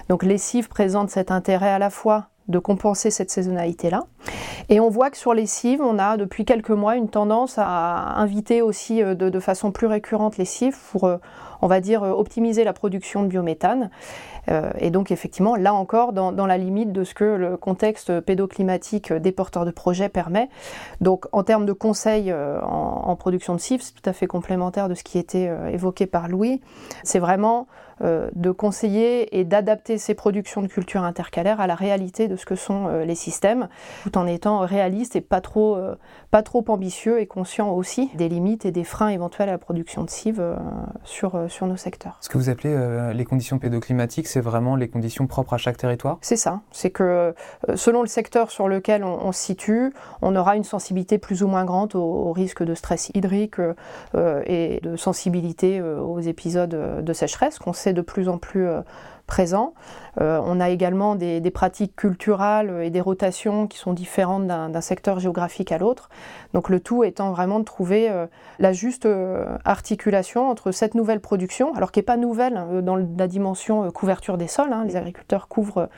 Donc 0.08 0.22
les 0.22 0.38
cives 0.38 0.68
présentent 0.68 1.10
cet 1.10 1.30
intérêt 1.30 1.70
à 1.70 1.78
la 1.78 1.90
fois 1.90 2.28
de 2.48 2.58
compenser 2.58 3.10
cette 3.10 3.30
saisonnalité-là. 3.30 4.04
Et 4.68 4.80
on 4.80 4.88
voit 4.88 5.10
que 5.10 5.16
sur 5.16 5.34
les 5.34 5.46
cives, 5.46 5.80
on 5.80 5.98
a 5.98 6.16
depuis 6.16 6.44
quelques 6.44 6.70
mois 6.70 6.96
une 6.96 7.08
tendance 7.08 7.56
à 7.58 8.18
inviter 8.18 8.62
aussi 8.62 9.02
euh, 9.02 9.14
de, 9.14 9.40
façon 9.40 9.70
plus 9.70 9.86
récurrente 9.86 10.36
les 10.36 10.44
cives 10.44 10.76
pour, 10.90 11.04
euh, 11.04 11.18
on 11.66 11.68
va 11.68 11.80
dire, 11.80 12.04
euh, 12.04 12.12
optimiser 12.12 12.62
la 12.62 12.72
production 12.72 13.24
de 13.24 13.28
biométhane. 13.28 13.90
et 14.78 14.90
donc 14.90 15.10
effectivement, 15.10 15.56
là 15.56 15.74
encore, 15.74 16.12
dans, 16.12 16.46
la 16.46 16.56
limite 16.56 16.92
de 16.92 17.02
ce 17.02 17.14
que 17.14 17.24
le 17.24 17.56
contexte 17.56 18.20
pédoclimatique 18.20 19.12
des 19.12 19.32
porteurs 19.32 19.64
de 19.64 19.72
projets 19.72 20.08
permet. 20.08 20.48
Donc 21.00 21.26
en 21.32 21.42
termes 21.42 21.66
de 21.66 21.72
conseils 21.72 22.32
en, 22.32 23.16
production 23.16 23.56
de 23.56 23.60
cives, 23.60 23.82
c'est 23.82 23.94
tout 24.00 24.08
à 24.08 24.12
fait 24.12 24.28
complémentaire 24.28 24.88
de 24.88 24.94
ce 24.94 25.02
qui 25.02 25.18
était 25.18 25.50
évoqué 25.72 26.06
par 26.06 26.28
Louis. 26.28 26.60
C'est 27.02 27.18
vraiment 27.18 27.66
euh, 28.02 28.28
de 28.34 28.50
conseiller 28.50 29.38
et 29.38 29.46
d'adapter 29.46 29.96
ces 29.96 30.12
productions 30.12 30.60
de 30.60 30.66
culture 30.66 31.02
intercalaires 31.02 31.62
à 31.62 31.66
la 31.66 31.74
réalité 31.74 32.28
de 32.28 32.36
ce 32.36 32.44
que 32.44 32.54
sont 32.54 32.88
euh, 32.88 33.06
les 33.06 33.14
systèmes, 33.14 33.70
tout 34.02 34.18
en 34.18 34.26
étant 34.26 34.58
réaliste 34.60 35.16
et 35.16 35.22
pas 35.22 35.40
trop, 35.40 35.76
euh, 35.76 35.94
pas 36.30 36.42
trop 36.42 36.62
ambitieux 36.68 37.20
et 37.20 37.26
conscient 37.26 37.70
aussi 37.70 38.10
des 38.12 38.28
limites 38.28 38.66
et 38.66 38.70
des 38.70 38.84
freins 38.84 39.08
éventuels 39.08 39.48
à 39.48 39.52
la 39.52 39.58
production 39.58 40.04
de 40.04 40.10
cives 40.10 40.44
sur, 41.04 41.48
sur 41.56 41.66
nos 41.66 41.76
secteurs. 41.76 42.18
Ce 42.20 42.28
que 42.28 42.38
vous 42.38 42.50
appelez 42.50 42.76
les 43.14 43.24
conditions 43.24 43.58
pédoclimatiques, 43.58 44.28
c'est 44.28 44.40
vraiment 44.40 44.76
les 44.76 44.88
conditions 44.88 45.26
propres 45.26 45.54
à 45.54 45.58
chaque 45.58 45.76
territoire? 45.76 46.18
C'est 46.20 46.36
ça, 46.36 46.60
c'est 46.70 46.90
que 46.90 47.34
selon 47.74 48.02
le 48.02 48.08
secteur 48.08 48.50
sur 48.50 48.68
lequel 48.68 49.04
on, 49.04 49.32
se 49.32 49.40
situe, 49.40 49.92
on 50.22 50.36
aura 50.36 50.56
une 50.56 50.64
sensibilité 50.64 51.18
plus 51.18 51.42
ou 51.42 51.48
moins 51.48 51.64
grande 51.64 51.94
au, 51.94 52.02
au 52.02 52.32
risque 52.32 52.62
de 52.62 52.74
stress 52.74 53.10
hydrique 53.14 53.56
et 54.14 54.80
de 54.82 54.96
sensibilité 54.96 55.80
aux 55.80 56.20
épisodes 56.20 57.02
de 57.02 57.12
sécheresse 57.12 57.58
qu'on 57.58 57.72
de 57.92 58.00
plus 58.00 58.28
en 58.28 58.38
plus 58.38 58.66
euh, 58.66 58.80
présent. 59.26 59.74
Euh, 60.20 60.40
on 60.44 60.60
a 60.60 60.70
également 60.70 61.14
des, 61.14 61.50
pratiques 61.50 61.94
culturelles 61.96 62.82
et 62.82 62.90
des 62.90 63.00
rotations 63.00 63.66
qui 63.66 63.78
sont 63.78 63.92
différentes 63.92 64.46
d'un 64.46 64.80
secteur 64.80 65.20
géographique 65.20 65.72
à 65.72 65.78
l'autre. 65.78 66.08
Donc 66.54 66.68
le 66.68 66.80
tout 66.80 67.04
étant 67.04 67.32
vraiment 67.32 67.58
de 67.58 67.64
trouver 67.64 68.10
euh, 68.10 68.26
la 68.58 68.72
juste 68.72 69.08
articulation 69.64 70.48
entre 70.48 70.72
cette 70.72 70.94
nouvelle 70.94 71.20
production, 71.20 71.74
alors 71.74 71.92
qui 71.92 71.98
n'est 71.98 72.04
pas 72.04 72.16
nouvelle 72.16 72.56
hein, 72.56 72.80
dans 72.82 72.96
la 72.96 73.28
dimension 73.28 73.90
couverture 73.90 74.38
des 74.38 74.48
sols. 74.48 74.72
Hein. 74.72 74.84
les 74.86 74.96
agriculteurs 74.96 75.48
couvrent 75.48 75.88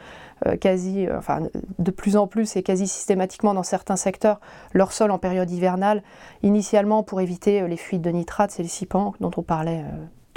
quasi, 0.60 1.08
enfin 1.16 1.40
de 1.78 1.90
plus 1.90 2.16
en 2.16 2.28
plus 2.28 2.54
et 2.56 2.62
quasi 2.62 2.86
systématiquement 2.86 3.54
dans 3.54 3.64
certains 3.64 3.96
secteurs 3.96 4.40
leur 4.72 4.92
sol 4.92 5.10
en 5.10 5.18
période 5.18 5.50
hivernale, 5.50 6.02
initialement 6.42 7.02
pour 7.02 7.20
éviter 7.20 7.66
les 7.66 7.76
fuites 7.76 8.02
de 8.02 8.10
nitrates, 8.10 8.52
c'est 8.52 8.62
les 8.62 8.88
dont 9.20 9.30
on 9.36 9.42
parlait 9.42 9.82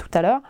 tout 0.02 0.18
à 0.18 0.22
l'heure, 0.22 0.40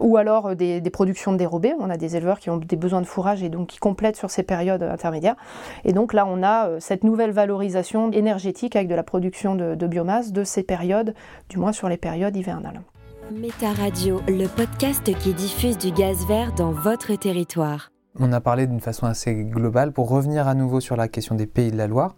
ou 0.00 0.16
alors 0.16 0.48
euh, 0.48 0.54
des, 0.54 0.90
productions 0.90 1.32
de 1.32 1.36
dérobés. 1.36 1.74
On 1.78 1.90
a 1.90 1.96
des 1.96 2.16
éleveurs 2.16 2.38
qui 2.38 2.50
ont 2.50 2.56
des 2.56 2.76
besoins 2.76 3.00
de 3.00 3.06
fourrage 3.06 3.42
et 3.42 3.48
donc 3.48 3.68
qui 3.68 3.78
complètent 3.78 4.16
sur 4.16 4.30
ces 4.30 4.42
périodes 4.42 4.82
intermédiaires. 4.82 5.36
Et 5.84 5.92
donc 5.92 6.12
là, 6.12 6.26
on 6.26 6.42
a 6.42 6.68
euh, 6.68 6.80
cette 6.80 7.04
nouvelle 7.04 7.30
valorisation 7.30 8.10
énergétique 8.12 8.76
avec 8.76 8.88
de 8.88 8.94
la 8.94 9.02
production 9.02 9.54
de, 9.54 9.86
biomasse 9.86 10.32
de 10.32 10.44
ces 10.44 10.62
périodes, 10.62 11.14
du 11.48 11.58
moins 11.58 11.72
sur 11.72 11.88
les 11.88 11.96
périodes 11.96 12.36
hivernales. 12.36 12.80
Méta 13.30 13.72
Radio, 13.72 14.20
le 14.28 14.46
podcast 14.46 15.04
qui 15.18 15.32
diffuse 15.34 15.78
du 15.78 15.90
gaz 15.92 16.26
vert 16.26 16.52
dans 16.54 16.72
votre 16.72 17.14
territoire. 17.16 17.90
On 18.18 18.32
a 18.32 18.40
parlé 18.40 18.66
d'une 18.66 18.80
façon 18.80 19.06
assez 19.06 19.34
globale. 19.34 19.92
Pour 19.92 20.08
revenir 20.08 20.46
à 20.46 20.54
nouveau 20.54 20.80
sur 20.80 20.96
la 20.96 21.08
question 21.08 21.34
des 21.34 21.46
pays 21.46 21.72
de 21.72 21.76
la 21.76 21.88
Loire, 21.88 22.14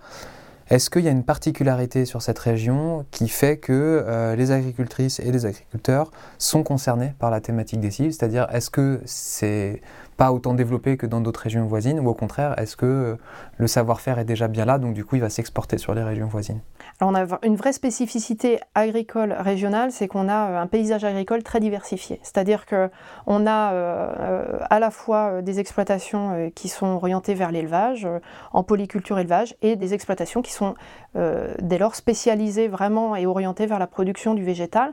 Est-ce 0.68 0.90
qu'il 0.90 1.02
y 1.02 1.08
a 1.08 1.12
une 1.12 1.22
particularité 1.22 2.06
sur 2.06 2.22
cette 2.22 2.40
région 2.40 3.06
qui 3.12 3.28
fait 3.28 3.56
que 3.56 4.04
euh, 4.04 4.34
les 4.34 4.50
agricultrices 4.50 5.20
et 5.20 5.30
les 5.30 5.46
agriculteurs 5.46 6.10
sont 6.38 6.64
concernés 6.64 7.14
par 7.20 7.30
la 7.30 7.40
thématique 7.40 7.78
des 7.78 7.92
cives 7.92 8.10
C'est-à-dire, 8.10 8.48
est-ce 8.52 8.68
que 8.70 9.00
c'est 9.04 9.80
pas 10.16 10.32
autant 10.32 10.54
développé 10.54 10.96
que 10.96 11.06
dans 11.06 11.20
d'autres 11.20 11.42
régions 11.42 11.64
voisines 11.66 12.00
ou 12.00 12.08
au 12.08 12.14
contraire, 12.14 12.58
est-ce 12.58 12.76
que 12.76 13.16
le 13.58 13.66
savoir-faire 13.68 14.18
est 14.18 14.24
déjà 14.24 14.48
bien 14.48 14.64
là, 14.64 14.78
donc 14.78 14.94
du 14.94 15.04
coup 15.04 15.14
il 15.14 15.20
va 15.20 15.30
s'exporter 15.30 15.78
sur 15.78 15.94
les 15.94 16.02
régions 16.02 16.26
voisines? 16.26 16.60
Alors 17.00 17.12
on 17.12 17.14
a 17.14 17.38
une 17.44 17.56
vraie 17.56 17.72
spécificité 17.72 18.58
agricole 18.74 19.32
régionale, 19.32 19.92
c'est 19.92 20.08
qu'on 20.08 20.28
a 20.28 20.50
euh, 20.50 20.62
un 20.62 20.66
paysage 20.66 21.04
agricole 21.04 21.42
très 21.42 21.60
diversifié. 21.60 22.18
C'est-à-dire 22.22 22.64
qu'on 22.64 23.46
a 23.46 23.72
euh, 23.72 24.58
à 24.70 24.78
la 24.78 24.90
fois 24.90 25.42
des 25.42 25.60
exploitations 25.60 26.50
qui 26.54 26.68
sont 26.68 26.86
orientées 26.86 27.34
vers 27.34 27.52
l'élevage, 27.52 28.08
en 28.52 28.62
polyculture 28.62 29.18
élevage, 29.18 29.54
et 29.62 29.76
des 29.76 29.94
exploitations 29.94 30.42
qui 30.42 30.52
sont 30.52 30.74
euh, 31.16 31.54
dès 31.62 31.78
lors 31.78 31.94
spécialisées 31.94 32.68
vraiment 32.68 33.16
et 33.16 33.24
orientées 33.24 33.64
vers 33.64 33.78
la 33.78 33.86
production 33.86 34.34
du 34.34 34.44
végétal. 34.44 34.92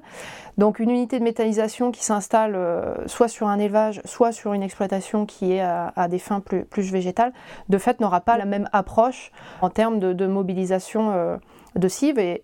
Donc 0.58 0.80
une 0.80 0.90
unité 0.90 1.20
de 1.20 1.24
méthanisation 1.24 1.92
qui 1.92 2.04
s'installe 2.04 2.56
euh, 2.56 2.96
soit 3.08 3.28
sur 3.28 3.48
un 3.48 3.60
élevage, 3.60 4.02
soit 4.06 4.32
sur 4.32 4.54
une 4.54 4.64
exploitation 4.64 5.26
qui 5.26 5.54
est 5.54 5.62
à, 5.62 6.08
des 6.08 6.20
fins 6.20 6.40
plus, 6.40 6.64
plus, 6.64 6.92
végétales, 6.92 7.34
de 7.68 7.78
fait 7.78 8.00
n'aura 8.00 8.22
pas 8.22 8.38
la 8.38 8.46
même 8.46 8.70
approche 8.72 9.32
en 9.62 9.70
termes 9.70 10.00
de, 10.00 10.28
mobilisation 10.28 11.12
euh, 11.12 11.36
de 11.76 11.88
cives 11.88 12.20
et 12.20 12.42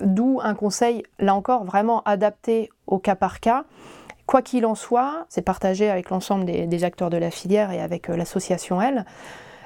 d'où 0.00 0.38
un 0.42 0.54
conseil, 0.54 1.02
là 1.18 1.34
encore, 1.34 1.64
vraiment 1.64 2.02
adapté 2.04 2.70
au 2.86 2.98
cas 2.98 3.16
par 3.16 3.40
cas. 3.40 3.64
Quoi 4.26 4.42
qu'il 4.42 4.64
en 4.64 4.76
soit, 4.76 5.26
c'est 5.28 5.42
partagé 5.42 5.90
avec 5.90 6.08
l'ensemble 6.10 6.44
des, 6.44 6.84
acteurs 6.84 7.10
de 7.10 7.16
la 7.16 7.32
filière 7.32 7.72
et 7.72 7.80
avec 7.80 8.06
l'association 8.06 8.80
Elle. 8.80 9.04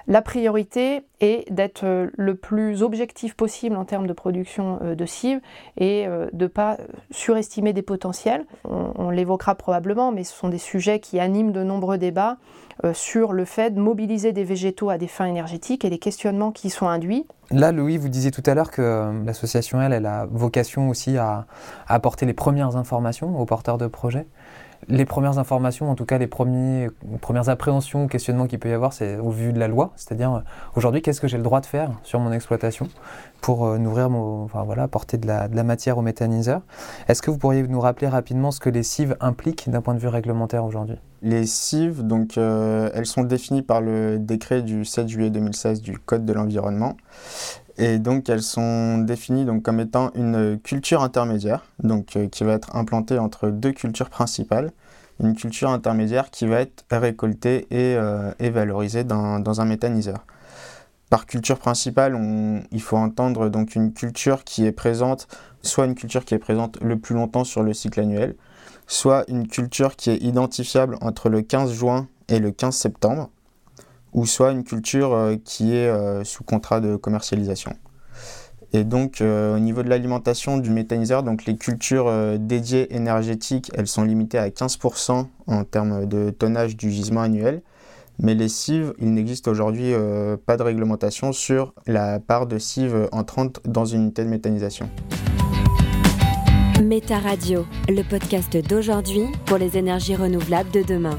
La 0.06 0.20
priorité 0.20 1.02
est 1.20 1.50
d'être 1.50 1.84
euh, 1.84 2.10
le 2.14 2.34
plus 2.34 2.82
objectif 2.82 3.34
possible 3.34 3.76
en 3.76 3.86
termes 3.86 4.06
de 4.06 4.12
production 4.12 4.78
euh, 4.82 4.94
de 4.94 5.06
cives 5.06 5.40
et 5.78 6.06
euh, 6.06 6.28
de 6.32 6.44
ne 6.44 6.48
pas 6.48 6.76
surestimer 7.10 7.72
des 7.72 7.80
potentiels. 7.80 8.44
On, 8.64 9.10
l'évoquera 9.10 9.54
probablement, 9.54 10.12
mais 10.12 10.24
ce 10.24 10.34
sont 10.34 10.48
des 10.48 10.58
sujets 10.58 10.98
qui 10.98 11.20
animent 11.20 11.52
de 11.52 11.62
nombreux 11.62 11.98
débats 11.98 12.36
sur 12.92 13.32
le 13.32 13.44
fait 13.44 13.70
de 13.70 13.80
mobiliser 13.80 14.32
des 14.32 14.44
végétaux 14.44 14.90
à 14.90 14.98
des 14.98 15.06
fins 15.06 15.26
énergétiques 15.26 15.84
et 15.84 15.90
les 15.90 15.98
questionnements 15.98 16.52
qui 16.52 16.68
y 16.68 16.70
sont 16.70 16.88
induits. 16.88 17.26
Là, 17.50 17.72
Louis, 17.72 17.98
vous 17.98 18.08
disiez 18.08 18.30
tout 18.30 18.42
à 18.46 18.54
l'heure 18.54 18.70
que 18.70 19.12
l'association, 19.24 19.80
elle, 19.80 19.92
elle 19.92 20.06
a 20.06 20.26
vocation 20.30 20.88
aussi 20.88 21.16
à 21.16 21.46
apporter 21.86 22.26
les 22.26 22.32
premières 22.32 22.76
informations 22.76 23.38
aux 23.38 23.44
porteurs 23.44 23.78
de 23.78 23.86
projets 23.86 24.26
les 24.88 25.04
premières 25.04 25.38
informations, 25.38 25.90
en 25.90 25.94
tout 25.94 26.04
cas 26.04 26.18
les 26.18 26.26
premiers, 26.26 26.88
premières 27.20 27.48
appréhensions, 27.48 28.06
questionnements 28.06 28.46
qu'il 28.46 28.58
peut 28.58 28.68
y 28.68 28.72
avoir, 28.72 28.92
c'est 28.92 29.16
au 29.16 29.30
vu 29.30 29.52
de 29.52 29.58
la 29.58 29.68
loi. 29.68 29.92
C'est-à-dire, 29.96 30.32
euh, 30.32 30.40
aujourd'hui, 30.76 31.02
qu'est-ce 31.02 31.20
que 31.20 31.28
j'ai 31.28 31.36
le 31.36 31.42
droit 31.42 31.60
de 31.60 31.66
faire 31.66 31.90
sur 32.02 32.20
mon 32.20 32.32
exploitation 32.32 32.88
pour 33.40 33.66
euh, 33.66 33.78
nourrir 33.78 34.10
enfin 34.10 34.62
voilà, 34.62 34.84
apporter 34.84 35.18
de 35.18 35.26
la, 35.26 35.48
de 35.48 35.56
la 35.56 35.64
matière 35.64 35.98
au 35.98 36.02
méthaniseur? 36.02 36.62
Est-ce 37.08 37.22
que 37.22 37.30
vous 37.30 37.38
pourriez 37.38 37.62
nous 37.62 37.80
rappeler 37.80 38.08
rapidement 38.08 38.50
ce 38.50 38.60
que 38.60 38.70
les 38.70 38.82
cives 38.82 39.16
impliquent 39.20 39.68
d'un 39.68 39.80
point 39.80 39.94
de 39.94 40.00
vue 40.00 40.08
réglementaire 40.08 40.64
aujourd'hui? 40.64 40.96
Les 41.22 41.46
cives, 41.46 42.06
donc, 42.06 42.36
euh, 42.36 42.90
elles 42.92 43.06
sont 43.06 43.22
définies 43.22 43.62
par 43.62 43.80
le 43.80 44.18
décret 44.18 44.62
du 44.62 44.84
7 44.84 45.08
juillet 45.08 45.30
2016 45.30 45.80
du 45.80 45.98
Code 45.98 46.26
de 46.26 46.32
l'environnement. 46.34 46.96
Et 47.76 47.98
donc 47.98 48.28
elles 48.28 48.42
sont 48.42 48.98
définies 48.98 49.44
donc, 49.44 49.62
comme 49.62 49.80
étant 49.80 50.10
une 50.14 50.58
culture 50.60 51.02
intermédiaire, 51.02 51.64
donc, 51.82 52.16
euh, 52.16 52.28
qui 52.28 52.44
va 52.44 52.52
être 52.52 52.76
implantée 52.76 53.18
entre 53.18 53.48
deux 53.48 53.72
cultures 53.72 54.10
principales. 54.10 54.70
Une 55.22 55.34
culture 55.34 55.70
intermédiaire 55.70 56.30
qui 56.30 56.46
va 56.46 56.60
être 56.60 56.84
récoltée 56.90 57.66
et, 57.70 57.96
euh, 57.96 58.32
valorisée 58.40 59.04
dans, 59.04 59.60
un 59.60 59.64
méthaniseur. 59.64 60.24
Par 61.08 61.26
culture 61.26 61.58
principale, 61.58 62.18
il 62.72 62.82
faut 62.82 62.96
entendre 62.96 63.48
donc 63.48 63.76
une 63.76 63.92
culture 63.92 64.42
qui 64.42 64.66
est 64.66 64.72
présente, 64.72 65.28
soit 65.62 65.84
une 65.84 65.94
culture 65.94 66.24
qui 66.24 66.34
est 66.34 66.38
présente 66.38 66.80
le 66.80 66.98
plus 66.98 67.14
longtemps 67.14 67.44
sur 67.44 67.62
le 67.62 67.72
cycle 67.72 68.00
annuel, 68.00 68.34
soit 68.88 69.24
une 69.28 69.46
culture 69.46 69.94
qui 69.94 70.10
est 70.10 70.16
identifiable 70.16 70.96
entre 71.00 71.28
le 71.28 71.42
15 71.42 71.72
juin 71.72 72.08
et 72.28 72.40
le 72.40 72.50
15 72.50 72.74
septembre, 72.74 73.30
ou 74.14 74.26
soit 74.26 74.52
une 74.52 74.64
culture 74.64 75.12
euh, 75.12 75.36
qui 75.44 75.74
est 75.74 75.88
euh, 75.88 76.24
sous 76.24 76.44
contrat 76.44 76.80
de 76.80 76.96
commercialisation. 76.96 77.74
Et 78.72 78.84
donc 78.84 79.20
euh, 79.20 79.56
au 79.56 79.58
niveau 79.58 79.82
de 79.82 79.88
l'alimentation 79.88 80.58
du 80.58 80.70
méthaniseur, 80.70 81.22
donc 81.22 81.44
les 81.44 81.56
cultures 81.56 82.10
dédiées 82.38 82.94
énergétiques, 82.94 83.70
elles 83.74 83.86
sont 83.86 84.02
limitées 84.02 84.38
à 84.38 84.48
15% 84.48 85.26
en 85.46 85.64
termes 85.64 86.06
de 86.06 86.30
tonnage 86.30 86.76
du 86.76 86.90
gisement 86.90 87.20
annuel. 87.20 87.62
Mais 88.20 88.34
les 88.34 88.48
cives, 88.48 88.94
il 89.00 89.12
n'existe 89.12 89.48
aujourd'hui 89.48 89.92
pas 90.46 90.56
de 90.56 90.62
réglementation 90.62 91.32
sur 91.32 91.72
la 91.86 92.20
part 92.20 92.46
de 92.46 92.58
cives 92.58 93.08
entrantes 93.10 93.60
dans 93.64 93.84
une 93.84 94.02
unité 94.02 94.24
de 94.24 94.28
méthanisation. 94.28 94.88
Méta 96.82 97.18
Radio, 97.18 97.66
le 97.88 98.02
podcast 98.02 98.56
d'aujourd'hui 98.56 99.26
pour 99.46 99.58
les 99.58 99.76
énergies 99.78 100.16
renouvelables 100.16 100.70
de 100.70 100.82
demain. 100.82 101.18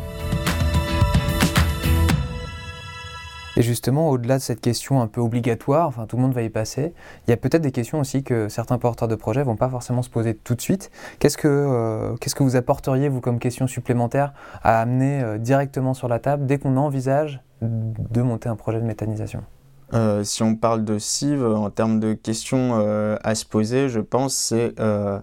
Et 3.57 3.61
justement, 3.61 4.09
au-delà 4.09 4.37
de 4.37 4.43
cette 4.43 4.61
question 4.61 5.01
un 5.01 5.07
peu 5.07 5.21
obligatoire, 5.21 5.87
enfin 5.87 6.05
tout 6.05 6.17
le 6.17 6.21
monde 6.21 6.33
va 6.33 6.41
y 6.41 6.49
passer, 6.49 6.93
il 7.27 7.31
y 7.31 7.33
a 7.33 7.37
peut-être 7.37 7.61
des 7.61 7.71
questions 7.71 7.99
aussi 7.99 8.23
que 8.23 8.49
certains 8.49 8.77
porteurs 8.77 9.07
de 9.07 9.15
projets 9.15 9.43
vont 9.43 9.55
pas 9.55 9.69
forcément 9.69 10.01
se 10.01 10.09
poser 10.09 10.35
tout 10.35 10.55
de 10.55 10.61
suite. 10.61 10.91
Qu'est-ce 11.19 11.37
que, 11.37 11.47
euh, 11.47 12.15
vous 12.39 12.55
apporteriez, 12.55 13.09
vous, 13.09 13.21
comme 13.21 13.39
question 13.39 13.67
supplémentaire 13.67 14.33
à 14.63 14.81
amener 14.81 15.21
euh, 15.21 15.37
directement 15.37 15.93
sur 15.93 16.07
la 16.07 16.19
table 16.19 16.45
dès 16.45 16.57
qu'on 16.57 16.77
envisage 16.77 17.41
de 17.61 18.21
monter 18.21 18.49
un 18.49 18.55
projet 18.55 18.79
de 18.79 18.85
méthanisation? 18.85 19.43
Euh, 19.93 20.23
si 20.23 20.41
on 20.43 20.55
parle 20.55 20.83
de 20.83 20.97
cive, 20.97 21.45
en 21.45 21.69
termes 21.69 21.99
de 21.99 22.13
questions 22.13 22.79
euh, 22.79 23.17
à 23.23 23.35
se 23.35 23.45
poser, 23.45 23.87
je 23.87 23.99
pense 23.99 24.35
c'est 24.35 24.73
euh, 24.79 25.19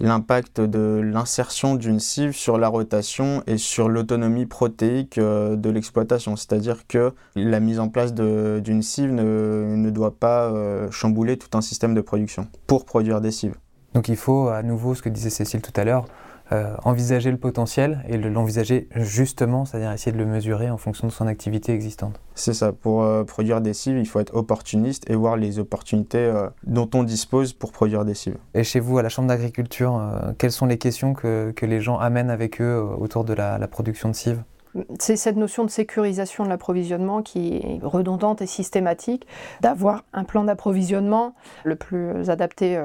l'impact 0.00 0.60
de 0.60 1.00
l'insertion 1.02 1.74
d'une 1.74 2.00
cive 2.00 2.32
sur 2.32 2.58
la 2.58 2.68
rotation 2.68 3.42
et 3.46 3.58
sur 3.58 3.88
l'autonomie 3.88 4.46
protéique 4.46 5.18
de 5.18 5.70
l'exploitation. 5.70 6.36
C'est-à-dire 6.36 6.86
que 6.86 7.12
la 7.34 7.60
mise 7.60 7.78
en 7.78 7.88
place 7.88 8.14
d'une 8.14 8.82
cive 8.82 9.12
ne, 9.12 9.74
ne, 9.76 9.90
doit 9.90 10.18
pas 10.18 10.52
chambouler 10.90 11.36
tout 11.36 11.56
un 11.56 11.60
système 11.60 11.94
de 11.94 12.00
production 12.00 12.48
pour 12.66 12.84
produire 12.84 13.20
des 13.20 13.30
cives. 13.30 13.56
Donc 13.94 14.08
il 14.08 14.16
faut 14.16 14.48
à 14.48 14.62
nouveau, 14.62 14.94
ce 14.94 15.02
que 15.02 15.08
disait 15.08 15.30
Cécile 15.30 15.62
tout 15.62 15.72
à 15.76 15.84
l'heure, 15.84 16.06
euh, 16.52 16.76
envisager 16.84 17.32
le 17.32 17.38
potentiel 17.38 18.04
et 18.08 18.16
l'envisager 18.18 18.88
justement, 18.94 19.64
c'est-à-dire 19.64 19.90
essayer 19.90 20.12
de 20.12 20.18
le 20.18 20.26
mesurer 20.26 20.70
en 20.70 20.76
fonction 20.76 21.08
de 21.08 21.12
son 21.12 21.26
activité 21.26 21.72
existante. 21.72 22.20
C'est 22.36 22.54
ça, 22.54 22.72
pour 22.72 23.02
euh, 23.02 23.24
produire 23.24 23.60
des 23.60 23.74
cives, 23.74 23.98
il 23.98 24.06
faut 24.06 24.20
être 24.20 24.32
opportuniste 24.32 25.10
et 25.10 25.16
voir 25.16 25.36
les 25.36 25.58
opportunités 25.58 26.18
euh, 26.18 26.48
dont 26.64 26.88
on 26.94 27.02
dispose 27.02 27.52
pour 27.52 27.72
produire 27.72 28.04
des 28.04 28.14
cives. 28.14 28.36
Et 28.54 28.62
chez 28.62 28.78
vous, 28.78 28.96
à 28.98 29.02
la 29.02 29.08
Chambre 29.08 29.26
d'agriculture, 29.26 30.00
quelles 30.38 30.52
sont 30.52 30.66
les 30.66 30.78
questions 30.78 31.14
que, 31.14 31.50
que, 31.50 31.66
les 31.66 31.80
gens 31.80 31.98
amènent 31.98 32.30
avec 32.30 32.60
eux 32.60 32.80
autour 32.96 33.24
de 33.24 33.32
la, 33.32 33.58
la 33.58 33.66
production 33.66 34.08
de 34.08 34.14
cives 34.14 34.42
c'est 34.98 35.16
cette 35.16 35.36
notion 35.36 35.64
de 35.64 35.70
sécurisation 35.70 36.44
de 36.44 36.50
l'approvisionnement 36.50 37.22
qui 37.22 37.56
est 37.56 37.80
redondante 37.82 38.42
et 38.42 38.46
systématique, 38.46 39.26
d'avoir 39.62 40.04
un 40.12 40.24
plan 40.24 40.44
d'approvisionnement 40.44 41.34
le 41.64 41.76
plus 41.76 42.28
adapté 42.28 42.78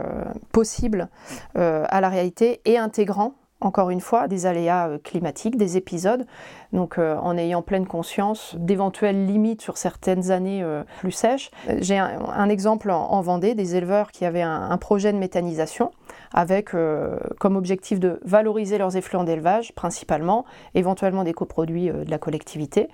possible 0.54 1.10
à 1.54 2.00
la 2.00 2.08
réalité 2.08 2.62
et 2.64 2.78
intégrant 2.78 3.34
encore 3.62 3.92
une 3.92 4.02
fois, 4.02 4.28
des 4.28 4.46
aléas 4.46 4.90
euh, 4.90 4.98
climatiques, 4.98 5.56
des 5.56 5.78
épisodes, 5.78 6.26
donc 6.74 6.98
euh, 6.98 7.16
en 7.18 7.38
ayant 7.38 7.62
pleine 7.62 7.86
conscience 7.86 8.56
d'éventuelles 8.58 9.26
limites 9.26 9.62
sur 9.62 9.78
certaines 9.78 10.32
années 10.32 10.64
euh, 10.64 10.84
plus 11.00 11.12
sèches. 11.12 11.52
J'ai 11.80 11.98
un, 11.98 12.50
exemple 12.50 12.90
en, 12.92 13.22
Vendée, 13.22 13.54
des 13.54 13.76
éleveurs 13.76 14.12
qui 14.12 14.26
avaient 14.26 14.42
un 14.42 14.76
projet 14.78 15.14
de 15.14 15.18
méthanisation 15.18 15.92
avec 16.34 16.74
euh, 16.74 17.18
comme 17.40 17.56
objectif 17.56 18.00
de 18.00 18.20
valoriser 18.24 18.78
leurs 18.78 18.96
effluents 18.98 19.24
d'élevage 19.24 19.74
principalement, 19.74 20.46
éventuellement 20.76 21.24
des 21.24 21.34
coproduits 21.34 21.90
euh, 21.90 22.04
de 22.04 22.12
la 22.12 22.18
collectivité. 22.18 22.90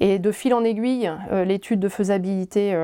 Et 0.00 0.20
de 0.20 0.30
fil 0.30 0.54
en 0.54 0.62
aiguille, 0.62 1.10
euh, 1.32 1.44
l'étude 1.44 1.80
de 1.80 1.88
faisabilité 1.88 2.76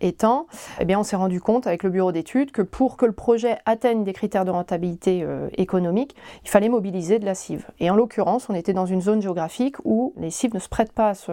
étant, 0.00 0.46
eh 0.80 0.84
bien, 0.84 0.98
on 0.98 1.02
s'est 1.02 1.16
rendu 1.16 1.40
compte 1.40 1.66
avec 1.66 1.82
le 1.82 1.90
bureau 1.90 2.12
d'études 2.12 2.50
que 2.50 2.62
pour 2.62 2.96
que 2.96 3.06
le 3.06 3.12
projet 3.12 3.58
atteigne 3.64 4.04
des 4.04 4.12
critères 4.12 4.44
de 4.44 4.50
rentabilité 4.50 5.26
économique, 5.56 6.14
il 6.44 6.50
fallait 6.50 6.68
mobiliser 6.68 7.18
de 7.18 7.24
la 7.24 7.34
cive. 7.34 7.66
Et 7.80 7.90
en 7.90 7.96
l'occurrence, 7.96 8.48
on 8.50 8.54
était 8.54 8.72
dans 8.72 8.86
une 8.86 9.00
zone 9.00 9.22
géographique 9.22 9.76
où 9.84 10.12
les 10.16 10.30
cives 10.30 10.54
ne 10.54 10.58
se 10.58 10.68
prêtent 10.68 10.92
pas 10.92 11.10
à 11.10 11.14
ce, 11.14 11.32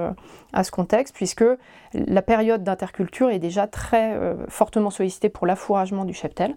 à 0.54 0.64
ce 0.64 0.72
contexte, 0.72 1.16
puisque 1.16 1.46
la 1.94 2.22
période 2.22 2.64
d'interculture 2.64 3.30
est 3.30 3.40
déjà 3.40 3.68
très 3.68 4.18
fortement 4.48 4.90
sollicitée 4.90 5.30
pour 5.30 5.48
l'affouragement 5.48 6.06
du 6.06 6.14
cheptel. 6.14 6.56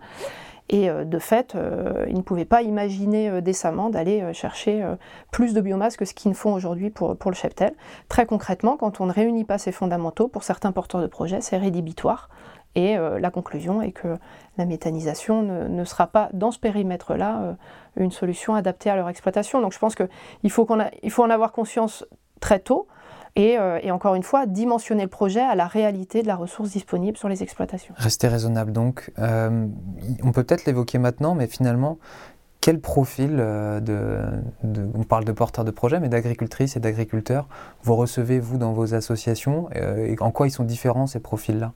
Et 0.73 0.89
euh, 0.89 1.05
de 1.05 1.19
fait, 1.19 1.55
euh, 1.55 2.07
ils 2.09 2.17
ne 2.17 2.23
pouvaient 2.23 2.47
pas 2.47 2.63
imaginer 2.63 3.29
euh, 3.29 3.41
décemment 3.43 3.91
d'aller 3.91 4.33
chercher 4.33 4.83
plus 5.31 5.53
de 5.53 5.61
biomasse 5.61 5.97
que 5.97 6.07
ce 6.07 6.15
qu'ils 6.15 6.35
font 6.35 6.55
aujourd'hui 6.55 6.89
pour, 6.91 7.17
le 7.27 7.35
cheptel. 7.35 7.75
Très 8.09 8.25
concrètement, 8.25 8.77
quand 8.79 9.01
on 9.01 9.07
ne 9.07 9.13
réunit 9.13 9.45
pas 9.45 9.59
ces 9.59 9.71
fondamentaux, 9.71 10.29
pour 10.29 10.43
certains 10.43 10.73
porteurs 10.73 11.03
de 11.03 11.07
projets, 11.07 11.43
c'est 11.43 11.59
rédhibitoire. 11.59 12.31
Et 12.75 12.97
la 12.97 13.31
conclusion 13.31 13.83
est 13.83 13.93
que 13.93 14.17
la 14.57 14.65
méthanisation 14.65 15.43
ne, 15.43 15.85
sera 15.85 16.07
pas, 16.07 16.31
dans 16.33 16.51
ce 16.51 16.59
périmètre-là, 16.59 17.57
une 17.97 18.11
solution 18.11 18.55
adaptée 18.55 18.89
à 18.89 18.97
leur 18.97 19.11
exploitation. 19.11 19.61
Donc 19.61 19.75
je 19.75 19.79
pense 19.79 19.95
qu'il 19.95 20.51
faut, 20.51 20.65
qu'on 20.65 20.79
faut 21.11 21.23
en 21.23 21.31
avoir 21.31 21.53
conscience 21.53 22.07
très 22.41 22.61
tôt. 22.61 22.89
Et, 23.37 23.59
encore 23.91 24.15
une 24.15 24.23
fois, 24.23 24.47
dimensionner 24.47 25.05
le 25.05 25.09
projet 25.09 25.41
à 25.41 25.55
la 25.55 25.67
réalité 25.67 26.23
de 26.23 26.27
la 26.27 26.37
ressource 26.37 26.71
disponible 26.71 27.17
sur 27.17 27.29
les 27.29 27.43
exploitations. 27.43 27.95
Rester 27.97 28.29
raisonnable 28.29 28.73
donc. 28.73 29.11
on 29.19 30.33
peut 30.33 30.45
peut-être 30.45 30.67
l'évoquer 30.67 30.99
maintenant, 30.99 31.35
mais 31.35 31.47
finalement, 31.47 31.99
quel 32.61 32.81
profil 32.81 33.37
de, 33.37 34.21
on 34.95 35.03
parle 35.03 35.25
de 35.25 35.33
porteurs 35.33 35.65
de 35.65 35.71
projet, 35.71 35.99
mais 35.99 36.09
d'agricultrices 36.09 36.77
et 36.77 36.81
d'agriculteurs, 36.81 37.49
vous 37.83 37.97
recevez 37.97 38.39
vous 38.39 38.59
dans 38.59 38.73
vos 38.73 38.95
associations 38.95 39.69
et 39.73 40.17
en 40.21 40.31
quoi 40.31 40.47
ils 40.47 40.53
sont 40.53 40.65
différents 40.65 41.07
ces 41.07 41.21
profils-là? 41.21 41.73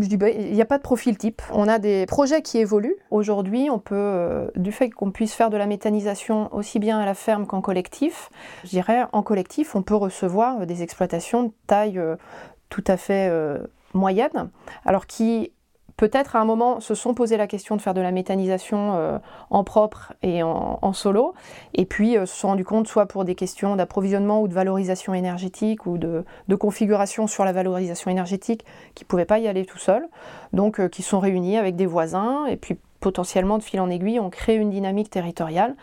Je 0.00 0.08
dis, 0.08 0.16
bah, 0.16 0.30
il 0.30 0.52
n'y 0.52 0.62
a 0.62 0.66
pas 0.66 0.78
de 0.78 0.82
profil 0.82 1.16
type. 1.16 1.42
On 1.52 1.68
a 1.68 1.78
des 1.78 2.06
projets 2.06 2.42
qui 2.42 2.58
évoluent. 2.58 2.96
Aujourd'hui, 3.10 3.68
on 3.70 3.78
peut, 3.78 3.94
euh, 3.96 4.48
du 4.56 4.72
fait 4.72 4.90
qu'on 4.90 5.10
puisse 5.10 5.34
faire 5.34 5.50
de 5.50 5.56
la 5.56 5.66
méthanisation 5.66 6.54
aussi 6.54 6.78
bien 6.78 6.98
à 6.98 7.06
la 7.06 7.14
ferme 7.14 7.46
qu'en 7.46 7.60
collectif, 7.60 8.30
je 8.64 8.70
dirais, 8.70 9.04
en 9.12 9.22
collectif, 9.22 9.74
on 9.74 9.82
peut 9.82 9.94
recevoir 9.94 10.60
euh, 10.60 10.66
des 10.66 10.82
exploitations 10.82 11.44
de 11.44 11.52
taille 11.66 11.98
euh, 11.98 12.16
tout 12.68 12.84
à 12.88 12.96
fait 12.96 13.30
moyenne, 13.94 14.50
alors 14.84 15.06
qui 15.06 15.52
peut-être 15.96 16.36
à 16.36 16.40
un 16.40 16.44
moment 16.44 16.80
se 16.80 16.94
sont 16.94 17.14
posé 17.14 17.36
la 17.36 17.46
question 17.46 17.76
de 17.76 17.80
faire 17.80 17.94
de 17.94 18.00
la 18.00 18.12
méthanisation 18.12 18.94
euh, 18.94 19.18
en 19.50 19.64
propre 19.64 20.12
et 20.22 20.42
en, 20.42 20.92
solo, 20.92 21.34
et 21.74 21.84
puis 21.84 22.16
euh, 22.16 22.26
se 22.26 22.36
sont 22.36 22.48
rendus 22.48 22.64
compte, 22.64 22.86
soit 22.86 23.06
pour 23.06 23.24
des 23.24 23.34
questions 23.34 23.76
d'approvisionnement 23.76 24.42
ou 24.42 24.48
de 24.48 24.54
valorisation 24.54 25.14
énergétique 25.14 25.86
ou 25.86 25.98
de, 25.98 26.24
configuration 26.58 27.26
sur 27.26 27.44
la 27.44 27.52
valorisation 27.52 28.10
énergétique, 28.10 28.64
qui 28.94 29.04
ne 29.04 29.08
pouvaient 29.08 29.24
pas 29.24 29.38
y 29.38 29.48
aller 29.48 29.64
tout 29.64 29.78
seuls, 29.78 30.06
donc 30.52 30.80
euh, 30.80 30.88
qui 30.88 31.02
sont 31.02 31.20
réunis 31.20 31.56
avec 31.56 31.76
des 31.76 31.86
voisins, 31.86 32.46
et 32.46 32.56
puis 32.56 32.76
potentiellement 33.00 33.58
de 33.58 33.62
fil 33.62 33.80
en 33.80 33.90
aiguille, 33.90 34.20
on 34.20 34.30
crée 34.30 34.56
une 34.56 34.70
dynamique 34.70 35.10
territoriale 35.10 35.76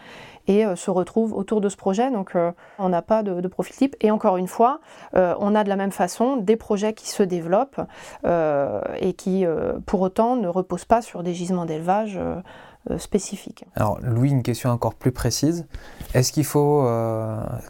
et 0.48 0.66
euh, 0.66 0.76
se 0.76 0.92
retrouvent 0.92 1.34
autour 1.34 1.62
de 1.62 1.70
ce 1.70 1.78
projet. 1.78 2.12
Donc 2.12 2.36
euh, 2.36 2.52
on 2.80 2.90
n'a 2.90 3.02
pas 3.02 3.24
de, 3.24 3.48
profil 3.48 3.76
type. 3.76 3.96
Et 4.02 4.12
encore 4.12 4.38
une 4.38 4.48
fois, 4.48 4.80
euh, 5.16 5.36
on 5.40 5.56
a 5.56 5.64
de 5.64 5.70
la 5.70 5.76
même 5.76 5.92
façon 5.92 6.38
des 6.38 6.56
projets 6.56 6.94
qui 6.94 7.10
se 7.10 7.24
développent 7.24 7.82
et 9.00 9.14
qui 9.14 9.46
pour 9.86 10.02
autant 10.02 10.36
ne 10.36 10.48
reposent 10.48 10.86
pas 10.86 11.02
sur 11.02 11.24
des 11.24 11.34
gisements 11.34 11.66
d'élevage. 11.66 12.20
spécifiques. 12.98 13.64
Alors 13.76 13.98
Louis, 14.02 14.30
une 14.30 14.44
question 14.44 14.70
encore 14.70 14.96
plus 14.96 15.14
précise. 15.14 15.66
Est-ce 16.14 16.34
qu'il 16.34 16.44
faut 16.44 16.86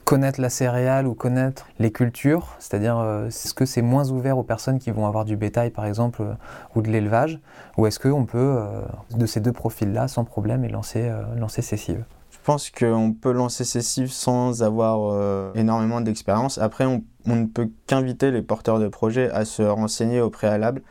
connaître 0.06 0.42
la 0.42 0.50
céréale 0.50 1.06
ou 1.06 1.14
connaître 1.14 1.68
les 1.80 1.92
cultures? 1.92 2.56
C'est-à-dire, 2.60 3.26
est-ce 3.28 3.54
que 3.54 3.66
c'est 3.66 3.84
moins 3.84 4.10
ouvert 4.10 4.38
aux 4.38 4.44
personnes 4.44 4.80
qui 4.80 4.90
vont 4.92 5.06
avoir 5.06 5.26
du 5.26 5.36
bétail, 5.36 5.70
par 5.70 5.86
exemple, 5.86 6.24
ou 6.76 6.82
de 6.82 6.90
l'élevage? 6.90 7.40
Ou 7.78 7.86
est-ce 7.86 8.00
qu'on 8.00 8.26
peut, 8.26 8.60
de 9.12 9.26
ces 9.26 9.40
deux 9.40 9.54
profils-là, 9.54 10.08
sans 10.08 10.24
problème, 10.24 10.66
lancer, 10.68 11.12
lancer 11.38 11.62
ces 11.62 11.78
cives? 11.78 12.04
Pense 12.44 12.70
qu'on 12.70 13.14
peut 13.14 13.32
lancer 13.32 13.64
ces 13.64 13.82
cives 13.82 14.12
sans 14.12 14.64
avoir 14.64 15.14
euh, 15.14 15.52
énormément 15.56 16.02
d'expérience. 16.02 16.58
Après, 16.58 16.86
on, 16.86 17.04
ne 17.26 17.46
peut 17.46 17.70
qu'inviter 17.88 18.32
les 18.32 18.42
porteurs 18.42 18.80
de 18.80 18.88
projets 18.88 19.30
à 19.32 19.46
se 19.46 19.64
renseigner 19.64 20.20
au 20.22 20.30
préalable, 20.30 20.82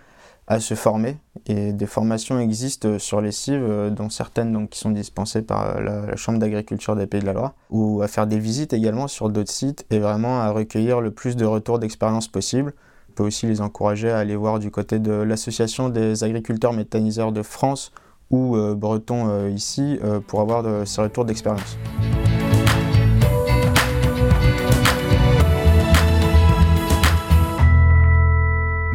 à 0.47 0.61
se 0.61 0.75
former. 0.75 1.19
Et 1.47 1.73
des 1.73 1.87
formations 1.87 2.41
existent 2.41 2.99
sur 2.99 3.21
les 3.21 3.33
cives, 3.33 3.63
euh, 3.63 3.91
dont 3.91 4.09
certaines 4.09 4.53
donc, 4.53 4.71
qui 4.71 4.79
sont 4.79 4.91
dispensées 4.91 5.43
par 5.43 5.81
la, 5.81 6.17
Chambre 6.17 6.39
d'agriculture 6.39 6.97
des 6.97 7.07
Pays 7.07 7.21
de 7.21 7.27
la 7.27 7.33
Loire, 7.33 7.55
ou 7.71 8.03
à 8.03 8.09
faire 8.09 8.27
des 8.27 8.39
visites 8.39 8.73
également 8.73 9.09
sur 9.09 9.29
d'autres 9.29 9.53
sites 9.53 9.87
et 9.91 9.99
vraiment 9.99 10.41
à 10.41 10.51
recueillir 10.51 11.01
le 11.01 11.11
plus 11.11 11.37
de 11.37 11.45
retours 11.45 11.79
d'expérience 11.79 12.29
possible. 12.29 12.73
On 13.11 13.13
peut 13.13 13.25
aussi 13.25 13.47
les 13.47 13.61
encourager 13.61 14.11
à 14.11 14.19
aller 14.19 14.37
voir 14.37 14.59
du 14.59 14.71
côté 14.71 14.99
de 14.99 15.13
l'Association 15.13 15.91
des 15.91 16.25
agriculteurs 16.25 16.73
méthaniseurs 16.73 17.31
de 17.31 17.43
France 17.43 17.93
ou 18.33 18.57
euh, 18.57 18.75
breton 18.75 19.29
euh, 19.29 19.51
ici 19.51 19.99
euh, 20.03 20.19
pour 20.27 20.41
avoir 20.41 20.63
de, 20.63 20.85
ces 20.85 21.03
retours 21.03 21.25
d'expérience. 21.25 21.77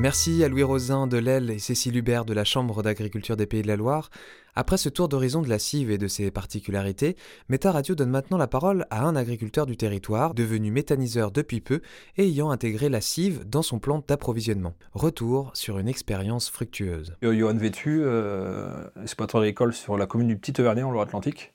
Merci 0.08 0.42
à 0.42 0.48
Louis 0.48 0.64
Rosin 0.64 1.06
de 1.06 1.18
l'Aile 1.18 1.52
et 1.52 1.60
Cécile 1.60 1.98
Hubert 1.98 2.24
de 2.24 2.34
la 2.34 2.46
Chambre 2.46 2.82
d'agriculture 2.82 3.36
des 3.36 3.46
Pays 3.46 3.62
de 3.62 3.68
la 3.68 3.76
Loire. 3.76 4.10
Après 4.56 4.78
ce 4.78 4.88
tour 4.88 5.10
d'horizon 5.10 5.42
de 5.42 5.50
la 5.50 5.60
cive 5.60 5.92
et 5.92 5.98
de 5.98 6.08
ses 6.08 6.32
particularités, 6.32 7.18
Méta 7.50 7.74
Radio 7.74 7.94
donne 7.94 8.12
maintenant 8.12 8.38
la 8.38 8.48
parole 8.48 8.86
à 8.90 9.04
un 9.04 9.18
agriculteur 9.18 9.66
du 9.66 9.76
territoire, 9.76 10.34
devenu 10.34 10.72
méthaniseur 10.72 11.32
depuis 11.32 11.60
peu 11.60 11.82
et 12.16 12.24
ayant 12.24 12.52
intégré 12.52 12.88
la 12.88 13.02
cive 13.02 13.44
dans 13.50 13.62
son 13.62 13.80
plan 13.80 14.02
d'approvisionnement. 14.08 14.76
Retour 14.94 15.52
sur 15.54 15.78
une 15.78 15.90
expérience 15.90 16.50
fructueuse. 16.50 17.14
Johan 17.22 17.56
Vétu, 17.56 18.00
euh, 18.02 18.88
exploitant 19.04 19.40
agricole 19.40 19.74
sur 19.74 19.98
la 19.98 20.06
commune 20.06 20.30
du 20.30 20.38
Petit 20.38 20.62
Avernet 20.62 20.84
en 20.84 20.92
Loire-Atlantique. 20.92 21.54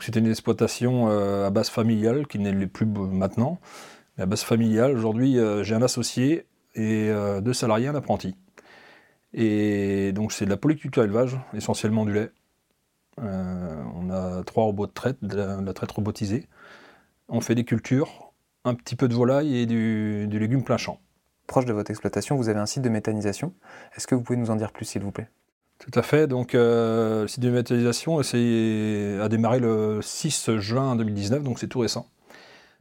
C'était 0.00 0.20
une 0.20 0.30
exploitation 0.30 1.08
euh, 1.08 1.48
à 1.48 1.50
base 1.50 1.68
familiale 1.68 2.28
qui 2.28 2.38
n'est 2.38 2.68
plus 2.68 2.86
maintenant. 2.86 3.58
Mais 4.16 4.22
à 4.22 4.26
base 4.26 4.44
familiale, 4.44 4.96
aujourd'hui 4.96 5.40
euh, 5.40 5.64
j'ai 5.64 5.74
un 5.74 5.82
associé 5.82 6.46
et 6.76 7.10
euh, 7.10 7.40
deux 7.40 7.54
salariés, 7.54 7.88
un 7.88 7.94
apprenti. 7.94 8.36
Et 9.32 10.12
donc 10.12 10.32
c'est 10.32 10.44
de 10.44 10.50
la 10.50 10.56
polyculture 10.56 11.02
élevage, 11.02 11.38
essentiellement 11.54 12.04
du 12.04 12.12
lait. 12.12 12.30
Euh, 13.22 13.82
on 13.94 14.10
a 14.10 14.44
trois 14.44 14.64
robots 14.64 14.86
de 14.86 14.92
traite, 14.92 15.22
de 15.22 15.36
la, 15.36 15.72
traite 15.72 15.90
robotisée. 15.90 16.46
On 17.28 17.40
fait 17.40 17.54
des 17.54 17.64
cultures, 17.64 18.32
un 18.64 18.74
petit 18.74 18.94
peu 18.94 19.08
de 19.08 19.14
volaille 19.14 19.56
et 19.56 19.66
du, 19.66 20.28
légume 20.30 20.62
plein 20.62 20.76
champ. 20.76 21.00
Proche 21.46 21.64
de 21.64 21.72
votre 21.72 21.90
exploitation, 21.90 22.36
vous 22.36 22.48
avez 22.48 22.58
un 22.58 22.66
site 22.66 22.82
de 22.82 22.88
méthanisation. 22.88 23.54
Est-ce 23.96 24.06
que 24.06 24.14
vous 24.14 24.22
pouvez 24.22 24.38
nous 24.38 24.50
en 24.50 24.56
dire 24.56 24.72
plus, 24.72 24.84
s'il 24.84 25.02
vous 25.02 25.12
plaît? 25.12 25.28
Tout 25.78 25.96
à 25.98 26.02
fait. 26.02 26.26
Donc, 26.26 26.54
euh, 26.54 27.22
le 27.22 27.28
site 27.28 27.40
de 27.40 27.50
méthanisation 27.50 28.18
a 28.18 29.28
démarré 29.28 29.60
le 29.60 30.00
6 30.02 30.56
juin 30.56 30.96
2019, 30.96 31.42
donc 31.42 31.58
c'est 31.58 31.68
tout 31.68 31.80
récent. 31.80 32.08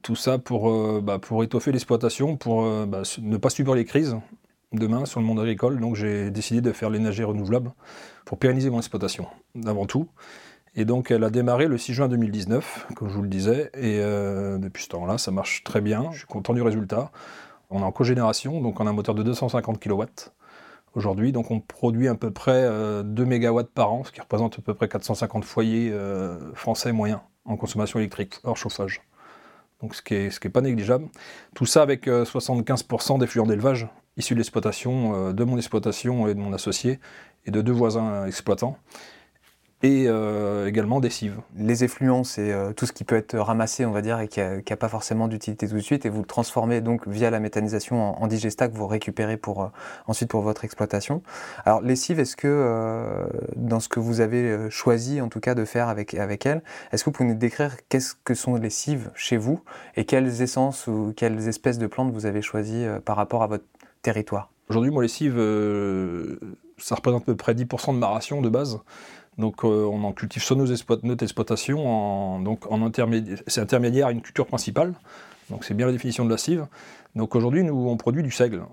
Tout 0.05 0.15
ça 0.15 0.37
pour, 0.37 0.69
euh, 0.69 1.01
bah, 1.03 1.17
pour 1.17 1.43
étoffer 1.43 1.71
l'exploitation, 1.71 2.37
pour 2.37 2.63
euh, 2.63 2.85
bah, 2.85 3.01
ne 3.19 3.37
pas 3.37 3.49
subir 3.49 3.73
les 3.73 3.85
crises 3.85 4.15
demain 4.71 5.05
sur 5.05 5.19
le 5.19 5.25
monde 5.25 5.39
agricole. 5.39 5.79
Donc 5.79 5.95
j'ai 5.95 6.29
décidé 6.29 6.61
de 6.61 6.71
faire 6.71 6.91
l'énergie 6.91 7.23
renouvelable 7.23 7.71
pour 8.23 8.37
pérenniser 8.37 8.69
mon 8.69 8.77
exploitation, 8.77 9.25
avant 9.65 9.87
tout. 9.87 10.07
Et 10.75 10.85
donc 10.85 11.09
elle 11.09 11.23
a 11.23 11.31
démarré 11.31 11.67
le 11.67 11.79
6 11.79 11.95
juin 11.95 12.07
2019, 12.07 12.89
comme 12.95 13.09
je 13.09 13.15
vous 13.15 13.23
le 13.23 13.27
disais, 13.27 13.71
et 13.73 13.97
euh, 13.99 14.59
depuis 14.59 14.83
ce 14.83 14.89
temps-là, 14.89 15.17
ça 15.17 15.31
marche 15.31 15.63
très 15.63 15.81
bien. 15.81 16.11
Je 16.11 16.19
suis 16.19 16.27
content 16.27 16.53
du 16.53 16.61
résultat. 16.61 17.09
On 17.71 17.79
est 17.79 17.83
en 17.83 17.91
cogénération, 17.91 18.61
donc 18.61 18.79
on 18.79 18.85
a 18.85 18.91
un 18.91 18.93
moteur 18.93 19.15
de 19.15 19.23
250 19.23 19.79
kW 19.79 20.03
aujourd'hui. 20.93 21.31
Donc 21.31 21.49
on 21.49 21.59
produit 21.59 22.09
à 22.09 22.13
peu 22.13 22.29
près 22.29 22.61
2 23.03 23.25
MW 23.25 23.63
par 23.73 23.91
an, 23.91 24.03
ce 24.03 24.11
qui 24.11 24.21
représente 24.21 24.59
à 24.59 24.61
peu 24.61 24.75
près 24.75 24.87
450 24.87 25.43
foyers 25.43 25.91
français 26.53 26.91
moyens 26.91 27.21
en 27.43 27.57
consommation 27.57 27.97
électrique, 27.97 28.35
hors 28.43 28.55
chauffage 28.55 29.01
donc 29.81 29.95
ce 29.95 30.01
qui 30.01 30.13
n'est 30.15 30.51
pas 30.51 30.61
négligeable. 30.61 31.07
Tout 31.53 31.65
ça 31.65 31.81
avec 31.81 32.07
75% 32.07 33.19
d'effluents 33.19 33.45
d'élevage 33.45 33.87
issus 34.17 34.33
de 34.33 34.39
l'exploitation, 34.39 35.29
euh, 35.29 35.33
de 35.33 35.43
mon 35.43 35.57
exploitation 35.57 36.27
et 36.27 36.33
de 36.33 36.39
mon 36.39 36.53
associé, 36.53 36.99
et 37.45 37.51
de 37.51 37.61
deux 37.61 37.73
voisins 37.73 38.25
exploitants 38.25 38.77
et 39.85 40.05
euh, 40.07 40.65
également 40.65 40.99
des 40.99 41.11
cives. 41.11 41.39
Les 41.55 41.83
effluents, 41.83 42.23
c'est 42.23 42.51
euh, 42.51 42.73
tout 42.73 42.87
ce 42.87 42.91
qui 42.91 43.03
peut 43.03 43.15
être 43.15 43.37
ramassé, 43.37 43.85
on 43.85 43.91
va 43.91 44.01
dire, 44.01 44.19
et 44.19 44.27
qui 44.27 44.39
n'a 44.39 44.77
pas 44.77 44.89
forcément 44.89 45.27
d'utilité 45.27 45.67
tout 45.67 45.75
de 45.75 45.79
suite, 45.79 46.07
et 46.07 46.09
vous 46.09 46.21
le 46.21 46.25
transformez 46.25 46.81
donc 46.81 47.07
via 47.07 47.29
la 47.29 47.39
méthanisation 47.39 48.19
en, 48.21 48.25
digesta 48.25 48.67
que 48.67 48.75
vous 48.75 48.87
récupérez 48.87 49.37
pour, 49.37 49.61
euh, 49.61 49.67
ensuite 50.07 50.29
pour 50.29 50.41
votre 50.41 50.65
exploitation. 50.65 51.21
Alors 51.65 51.81
les 51.81 51.95
cives, 51.95 52.19
est-ce 52.19 52.35
que 52.35 53.27
dans 53.55 53.79
ce 53.79 53.87
que 53.87 53.99
vous 53.99 54.21
avez 54.21 54.69
choisi 54.71 55.21
en 55.21 55.29
tout 55.29 55.39
cas 55.39 55.53
de 55.53 55.65
faire 55.65 55.87
avec, 55.87 56.15
avec 56.15 56.47
elles, 56.47 56.63
est-ce 56.91 57.03
que 57.03 57.11
vous 57.11 57.13
pouvez 57.13 57.29
nous 57.29 57.35
décrire 57.35 57.75
qu'est-ce 57.87 58.15
que 58.23 58.33
sont 58.33 58.55
les 58.55 58.71
cives 58.71 59.11
chez 59.13 59.37
vous, 59.37 59.61
et 59.95 60.05
quelles 60.05 60.41
essences 60.41 60.87
ou 60.87 61.13
quelles 61.15 61.47
espèces 61.47 61.77
de 61.77 61.85
plantes 61.85 62.11
vous 62.11 62.25
avez 62.25 62.41
choisies 62.41 62.87
par 63.05 63.17
rapport 63.17 63.43
à 63.43 63.47
votre 63.47 63.65
territoire? 64.01 64.49
Aujourd'hui, 64.69 64.89
moi, 64.89 65.03
les 65.03 65.09
cives, 65.09 65.39
ça 66.77 66.95
représente 66.95 67.23
à 67.23 67.25
peu 67.25 67.35
près 67.35 67.53
10% 67.53 67.93
de 67.93 67.99
ma 67.99 68.07
ration 68.07 68.41
de 68.41 68.49
base. 68.49 68.79
Donc 69.37 69.65
euh, 69.65 69.85
on 69.85 70.03
en 70.03 70.13
cultive 70.13 70.41
sur 70.41 70.55
nos 70.55 70.65
notre 71.03 71.23
exploitation, 71.23 71.85
en, 71.87 72.39
donc 72.39 72.71
en 72.71 72.89
c'est 73.47 73.61
intermédiaire 73.61 74.07
à 74.07 74.11
une 74.11 74.21
culture 74.21 74.45
principale. 74.45 74.93
Donc 75.49 75.65
c'est 75.65 75.73
bien 75.73 75.85
la 75.85 75.91
définition 75.91 76.25
de 76.25 76.29
la 76.29 76.37
cive. 76.37 76.67
Donc 77.15 77.35
aujourd'hui 77.35 77.63
nous 77.63 77.87
on 77.89 77.97
produit 77.97 78.23
du 78.23 78.31
seigle, 78.31 78.63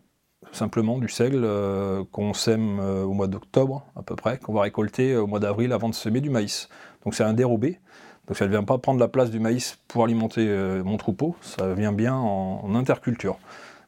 simplement 0.53 0.99
du 0.99 1.09
seigle 1.09 1.43
euh, 1.45 2.05
qu'on 2.13 2.33
sème 2.33 2.79
euh, 2.81 3.03
au 3.03 3.13
mois 3.13 3.27
d'octobre 3.27 3.85
à 3.97 4.03
peu 4.03 4.15
près, 4.15 4.39
qu'on 4.39 4.53
va 4.53 4.63
récolter 4.63 5.17
au 5.17 5.27
mois 5.27 5.41
d'avril 5.41 5.73
avant 5.73 5.89
de 5.89 5.95
semer 5.95 6.21
du 6.21 6.31
maïs. 6.31 6.69
Donc 7.05 7.15
c'est 7.15 7.25
un 7.25 7.33
dérobé. 7.33 7.81
Donc 8.29 8.37
ça 8.37 8.45
ne 8.45 8.51
vient 8.51 8.63
pas 8.63 8.79
prendre 8.79 9.01
la 9.01 9.09
place 9.09 9.31
du 9.33 9.41
maïs 9.41 9.79
pour 9.89 10.05
alimenter 10.05 10.47
mon 10.85 10.97
troupeau, 10.97 11.35
ça 11.41 11.75
vient 11.75 11.91
bien 11.91 12.15
en, 12.15 12.73
interculture. 12.77 13.37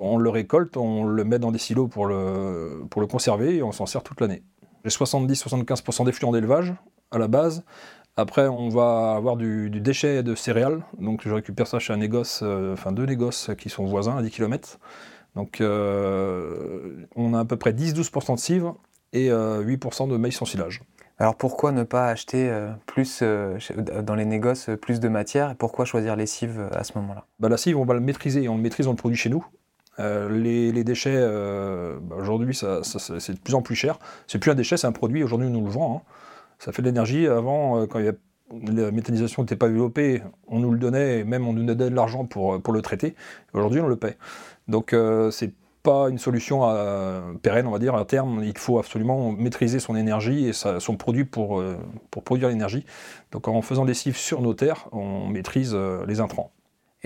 On 0.00 0.18
le 0.18 0.28
récolte, 0.28 0.76
on 0.76 1.04
le 1.04 1.22
met 1.22 1.38
dans 1.38 1.52
des 1.52 1.60
silos 1.60 1.86
pour 1.86 2.06
le, 2.06 2.82
pour 2.90 3.00
le 3.00 3.06
conserver 3.06 3.54
et 3.54 3.62
on 3.62 3.70
s'en 3.70 3.86
sert 3.86 4.02
toute 4.02 4.20
l'année. 4.20 4.42
J'ai 4.84 4.90
70-75% 4.90 6.04
d'effluents 6.04 6.32
d'élevage 6.32 6.74
à 7.10 7.18
la 7.18 7.28
base. 7.28 7.64
Après, 8.16 8.46
on 8.46 8.68
va 8.68 9.14
avoir 9.16 9.36
du, 9.36 9.70
déchet 9.70 10.22
de 10.22 10.34
céréales. 10.34 10.84
Donc, 11.00 11.22
je 11.24 11.32
récupère 11.32 11.66
ça 11.66 11.78
chez 11.78 11.92
un 11.92 11.96
négoce, 11.96 12.40
euh, 12.42 12.74
enfin 12.74 12.92
deux 12.92 13.06
négoces 13.06 13.50
qui 13.58 13.70
sont 13.70 13.86
voisins 13.86 14.16
à 14.16 14.22
10 14.22 14.30
km. 14.30 14.78
Donc, 15.34 15.60
euh, 15.60 17.06
on 17.16 17.34
a 17.34 17.40
à 17.40 17.44
peu 17.44 17.56
près 17.56 17.72
10-12% 17.72 18.34
de 18.34 18.38
civre 18.38 18.76
et 19.12 19.30
8% 19.30 19.32
euh, 19.32 20.12
de 20.12 20.16
maïs 20.16 20.36
sans 20.36 20.44
silage. 20.44 20.82
Alors 21.18 21.36
pourquoi 21.36 21.70
ne 21.70 21.84
pas 21.84 22.08
acheter 22.08 22.52
plus 22.86 23.22
dans 23.22 24.16
les 24.16 24.24
négoces 24.24 24.68
plus 24.82 24.98
de 24.98 25.08
matière? 25.08 25.52
Et 25.52 25.54
pourquoi 25.54 25.84
choisir 25.84 26.16
les 26.16 26.26
cives 26.26 26.68
à 26.72 26.82
ce 26.82 26.98
moment-là? 26.98 27.24
Bah, 27.38 27.48
La 27.48 27.56
cive, 27.56 27.78
on 27.78 27.84
va 27.84 27.94
le 27.94 28.00
maîtriser, 28.00 28.48
on 28.48 28.56
le 28.56 28.62
maîtrise, 28.62 28.88
on 28.88 28.90
le 28.90 28.96
produit 28.96 29.16
chez 29.16 29.30
nous. 29.30 29.46
Les, 29.98 30.84
déchets, 30.84 31.20
bah, 32.02 32.16
aujourd'hui, 32.18 32.54
c'est 32.54 33.32
de 33.32 33.38
plus 33.38 33.54
en 33.54 33.62
plus 33.62 33.74
cher. 33.74 33.98
C'est 34.26 34.38
plus 34.38 34.50
un 34.50 34.54
déchet, 34.54 34.76
c'est 34.76 34.86
un 34.86 34.92
produit. 34.92 35.22
Aujourd'hui, 35.22 35.48
nous 35.48 35.64
le 35.64 35.70
vendons. 35.70 35.96
Hein. 35.96 36.02
Ça 36.58 36.72
fait 36.72 36.82
de 36.82 36.86
l'énergie. 36.86 37.26
Avant, 37.26 37.86
quand 37.86 38.00
la 38.00 38.90
méthanisation 38.90 39.42
n'était 39.42 39.56
pas 39.56 39.68
développée, 39.68 40.22
on 40.46 40.60
nous 40.60 40.70
le 40.70 40.78
donnait, 40.78 41.20
et 41.20 41.24
même 41.24 41.46
on 41.46 41.52
nous 41.52 41.64
donnait 41.64 41.90
de 41.90 41.94
l'argent 41.94 42.24
pour, 42.24 42.60
pour 42.60 42.72
le 42.72 42.82
traiter. 42.82 43.14
Aujourd'hui, 43.52 43.80
on 43.80 43.88
le 43.88 43.96
paie. 43.96 44.16
Donc, 44.68 44.94
c'est 45.30 45.52
pas 45.84 46.08
une 46.08 46.18
solution 46.18 46.62
pérenne, 47.42 47.66
on 47.66 47.70
va 47.70 47.78
dire, 47.78 47.94
à 47.94 48.04
terme. 48.04 48.42
Il 48.42 48.56
faut 48.58 48.78
absolument 48.78 49.30
maîtriser 49.32 49.78
son 49.78 49.94
énergie 49.94 50.48
et 50.48 50.52
son 50.52 50.96
produit 50.96 51.24
pour, 51.24 51.62
pour 52.10 52.24
produire 52.24 52.48
l'énergie. 52.48 52.84
Donc 53.30 53.46
en 53.46 53.60
faisant 53.62 53.84
des 53.84 53.94
cives 53.94 54.16
sur 54.16 54.40
nos 54.40 54.54
terres, 54.54 54.88
on 54.92 55.28
maîtrise 55.28 55.76
les 56.06 56.20
intrants. 56.20 56.50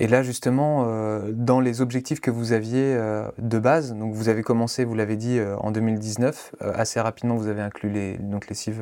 Et 0.00 0.06
là, 0.06 0.22
justement, 0.22 0.84
euh, 0.86 1.32
dans 1.32 1.58
les 1.58 1.80
objectifs 1.80 2.20
que 2.20 2.30
vous 2.30 2.52
aviez 2.52 2.94
euh, 2.94 3.28
de 3.38 3.58
base, 3.58 3.94
donc 3.94 4.14
vous 4.14 4.28
avez 4.28 4.42
commencé, 4.42 4.84
vous 4.84 4.94
l'avez 4.94 5.16
dit, 5.16 5.40
euh, 5.40 5.56
en 5.56 5.72
2019, 5.72 6.54
assez 6.60 7.00
rapidement, 7.00 7.34
vous 7.34 7.48
avez 7.48 7.62
inclus 7.62 7.90
les, 7.90 8.16
donc 8.16 8.48
les 8.48 8.54
cives 8.54 8.80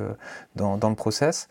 dans, 0.57 0.77
le 0.77 0.95
process. 0.95 1.49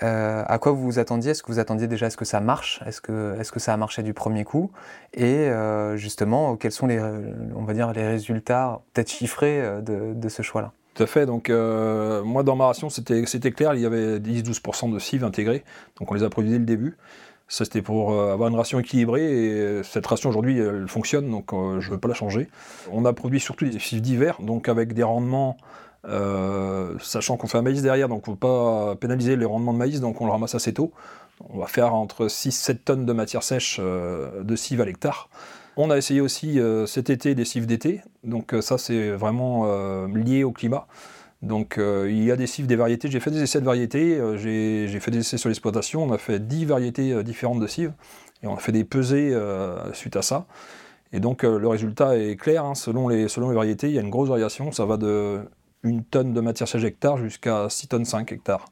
à 0.00 0.58
quoi 0.60 0.72
vous 0.72 0.82
vous 0.82 0.98
attendiez? 0.98 1.30
Est-ce 1.30 1.44
que 1.44 1.52
vous 1.52 1.60
attendiez 1.60 1.86
déjà 1.86 2.06
à 2.06 2.10
ce 2.10 2.16
que 2.16 2.24
ça 2.24 2.40
marche? 2.40 2.82
Est-ce 2.86 3.00
que, 3.00 3.38
est 3.38 3.48
que 3.48 3.60
ça 3.60 3.72
a 3.72 3.76
marché 3.76 4.02
du 4.02 4.14
premier 4.14 4.42
coup? 4.42 4.72
Et 5.12 5.48
justement, 5.94 6.56
quels 6.56 6.72
sont 6.72 6.88
les, 6.88 7.00
on 7.54 7.62
va 7.62 7.72
dire, 7.72 7.92
les 7.92 8.06
résultats 8.06 8.80
peut-être 8.92 9.10
chiffrés 9.10 9.62
de, 9.82 10.28
ce 10.28 10.42
choix-là? 10.42 10.72
Tout 10.94 11.04
à 11.04 11.06
fait. 11.06 11.24
Donc, 11.24 11.50
moi, 11.50 12.42
dans 12.42 12.56
ma 12.56 12.66
ration, 12.66 12.90
c'était 12.90 13.52
clair, 13.52 13.74
il 13.74 13.80
y 13.80 13.86
avait 13.86 14.18
10-12% 14.18 14.92
de 14.92 14.98
cives 14.98 15.24
intégrées. 15.24 15.62
Donc, 16.00 16.10
on 16.10 16.14
les 16.14 16.24
a 16.24 16.30
produits 16.30 16.50
dès 16.50 16.58
le 16.58 16.64
début. 16.64 16.96
Ça, 17.46 17.64
c'était 17.64 17.82
pour 17.82 18.12
euh, 18.12 18.32
avoir 18.32 18.48
une 18.48 18.56
ration 18.56 18.80
équilibrée 18.80 19.22
et 19.22 19.50
euh, 19.52 19.82
cette 19.82 20.06
ration 20.06 20.30
aujourd'hui, 20.30 20.58
elle 20.58 20.88
fonctionne, 20.88 21.30
donc 21.30 21.52
euh, 21.52 21.80
je 21.80 21.88
ne 21.88 21.94
veux 21.94 22.00
pas 22.00 22.08
la 22.08 22.14
changer. 22.14 22.48
On 22.90 23.04
a 23.04 23.12
produit 23.12 23.38
surtout 23.38 23.66
des 23.66 23.78
cives 23.78 24.00
d'hiver, 24.00 24.38
donc 24.40 24.68
avec 24.68 24.94
des 24.94 25.02
rendements, 25.02 25.56
sachant 27.00 27.38
qu'on 27.38 27.46
fait 27.46 27.56
un 27.56 27.62
maïs 27.62 27.80
derrière, 27.80 28.08
donc 28.08 28.28
on 28.28 28.32
ne 28.32 28.36
peut 28.36 28.46
pas 28.46 28.94
pénaliser 28.96 29.36
les 29.36 29.44
rendements 29.46 29.72
de 29.72 29.78
maïs, 29.78 30.00
donc 30.00 30.20
on 30.20 30.26
le 30.26 30.32
ramasse 30.32 30.54
assez 30.54 30.74
tôt. 30.74 30.92
On 31.48 31.58
va 31.58 31.66
faire 31.66 31.94
entre 31.94 32.26
6-7 32.26 32.76
tonnes 32.84 33.06
de 33.06 33.12
matière 33.12 33.42
sèche 33.42 33.80
de 33.80 34.56
cives 34.56 34.82
à 34.82 34.84
l'hectare. 34.84 35.30
On 35.78 35.90
a 35.90 35.96
essayé 35.96 36.20
aussi 36.20 36.60
cet 36.86 37.08
été 37.08 37.34
des 37.34 37.46
cives 37.46 37.64
d'été, 37.64 38.02
donc 38.22 38.54
ça 38.60 38.76
c'est 38.76 39.12
vraiment 39.12 40.06
lié 40.06 40.44
au 40.44 40.52
climat. 40.52 40.86
Donc 41.44 41.76
euh, 41.76 42.08
il 42.10 42.24
y 42.24 42.32
a 42.32 42.36
des 42.36 42.46
cives, 42.46 42.66
des 42.66 42.76
variétés. 42.76 43.10
J'ai 43.10 43.20
fait 43.20 43.30
des 43.30 43.42
essais 43.42 43.60
de 43.60 43.66
variétés, 43.66 44.18
euh, 44.18 44.36
j'ai 44.36 45.00
fait 45.00 45.10
des 45.10 45.18
essais 45.18 45.36
sur 45.36 45.48
l'exploitation. 45.48 46.02
On 46.02 46.12
a 46.12 46.18
fait 46.18 46.40
10 46.40 46.64
variétés 46.64 47.12
euh, 47.12 47.22
différentes 47.22 47.60
de 47.60 47.66
cives 47.66 47.92
et 48.42 48.46
on 48.46 48.54
a 48.54 48.58
fait 48.58 48.72
des 48.72 48.84
pesées 48.84 49.36
suite 49.92 50.16
à 50.16 50.22
ça. 50.22 50.46
Et 51.12 51.20
donc 51.20 51.42
le 51.44 51.68
résultat 51.68 52.16
est 52.18 52.36
clair. 52.36 52.64
Hein. 52.64 52.74
selon, 52.74 53.08
les, 53.08 53.26
variétés, 53.54 53.88
il 53.88 53.94
y 53.94 53.98
a 53.98 54.00
une 54.00 54.10
grosse 54.10 54.28
variation. 54.28 54.72
Ça 54.72 54.84
va 54.84 54.96
de 54.96 55.40
1 55.84 56.00
tonne 56.10 56.32
de 56.32 56.40
matière 56.40 56.68
sèche 56.68 56.84
hectare 56.84 57.18
jusqu'à 57.18 57.68
6 57.68 57.88
tonnes 57.88 58.04
5 58.04 58.32
hectares 58.32 58.66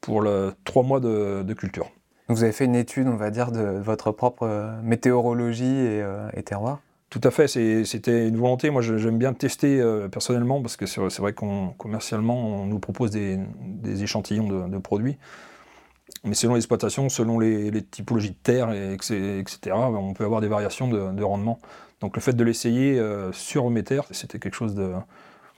pour 0.00 0.20
le 0.20 0.52
3 0.64 0.82
mois 0.82 1.00
de, 1.00 1.52
culture. 1.54 1.90
Vous 2.28 2.42
avez 2.42 2.52
fait 2.52 2.64
une 2.66 2.74
étude, 2.74 3.06
on 3.08 3.16
va 3.16 3.30
dire, 3.30 3.52
de 3.52 3.62
votre 3.62 4.12
propre 4.12 4.78
météorologie 4.82 6.00
et 6.34 6.42
terroir? 6.42 6.80
Tout 7.10 7.20
à 7.24 7.30
fait, 7.30 7.48
c'était 7.48 8.28
une 8.28 8.36
volonté. 8.36 8.68
Moi, 8.68 8.82
j'aime 8.82 9.18
bien 9.18 9.32
tester 9.32 9.80
euh, 9.80 10.08
personnellement 10.08 10.60
parce 10.60 10.76
que 10.76 10.84
c'est 10.84 11.18
vrai 11.18 11.32
qu'on 11.32 11.68
commercialement, 11.78 12.62
on 12.62 12.66
nous 12.66 12.78
propose 12.78 13.10
des, 13.10 13.38
échantillons 14.02 14.68
de, 14.68 14.78
produits. 14.78 15.16
Mais 16.24 16.34
selon 16.34 16.54
l'exploitation, 16.54 17.08
selon 17.08 17.38
les, 17.38 17.82
typologies 17.82 18.30
de 18.30 18.36
terre, 18.42 18.72
et, 18.72 18.92
etc., 18.92 19.74
on 19.74 20.12
peut 20.12 20.24
avoir 20.24 20.42
des 20.42 20.48
variations 20.48 20.88
de, 20.88 21.22
rendement. 21.22 21.58
Donc 22.00 22.14
le 22.14 22.20
fait 22.20 22.34
de 22.34 22.44
l'essayer 22.44 22.98
euh, 22.98 23.32
sur 23.32 23.70
mes 23.70 23.84
terres, 23.84 24.04
c'était 24.10 24.38
quelque 24.38 24.54
chose 24.54 24.74
de, 24.74 24.92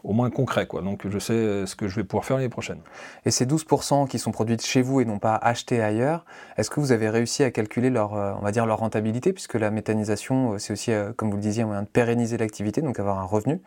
au 0.04 0.12
moins 0.12 0.30
concret. 0.30 0.66
Quoi. 0.66 0.82
Donc 0.82 1.06
je 1.08 1.18
sais 1.18 1.66
ce 1.66 1.74
que 1.76 1.88
je 1.88 1.96
vais 1.96 2.04
pouvoir 2.04 2.24
faire 2.24 2.36
l'année 2.36 2.48
prochaine. 2.48 2.80
Et 3.24 3.30
ces 3.30 3.46
12% 3.46 4.08
qui 4.08 4.18
sont 4.18 4.30
produites 4.30 4.64
chez 4.64 4.82
vous 4.82 5.00
et 5.00 5.04
non 5.04 5.18
pas 5.18 5.34
achetées 5.34 5.82
ailleurs, 5.82 6.24
est-ce 6.56 6.70
que 6.70 6.80
vous 6.80 6.92
avez 6.92 7.08
réussi 7.08 7.42
à 7.42 7.50
calculer 7.50 7.90
leur, 7.90 8.14
euh, 8.14 8.32
on 8.38 8.42
va 8.42 8.52
dire 8.52 8.66
leur 8.66 8.78
rentabilité, 8.78 9.32
puisque 9.32 9.54
la 9.54 9.70
méthanisation, 9.70 10.52
euh, 10.52 10.58
c'est 10.58 10.72
aussi, 10.72 10.92
euh, 10.92 11.12
comme 11.16 11.30
vous 11.30 11.36
le 11.36 11.42
disiez, 11.42 11.62
un 11.62 11.66
moyen 11.66 11.82
de 11.82 11.88
pérenniser 11.88 12.36
l'activité, 12.36 12.82
donc 12.82 12.98
avoir 12.98 13.18
un 13.18 13.24
revenu? 13.24 13.60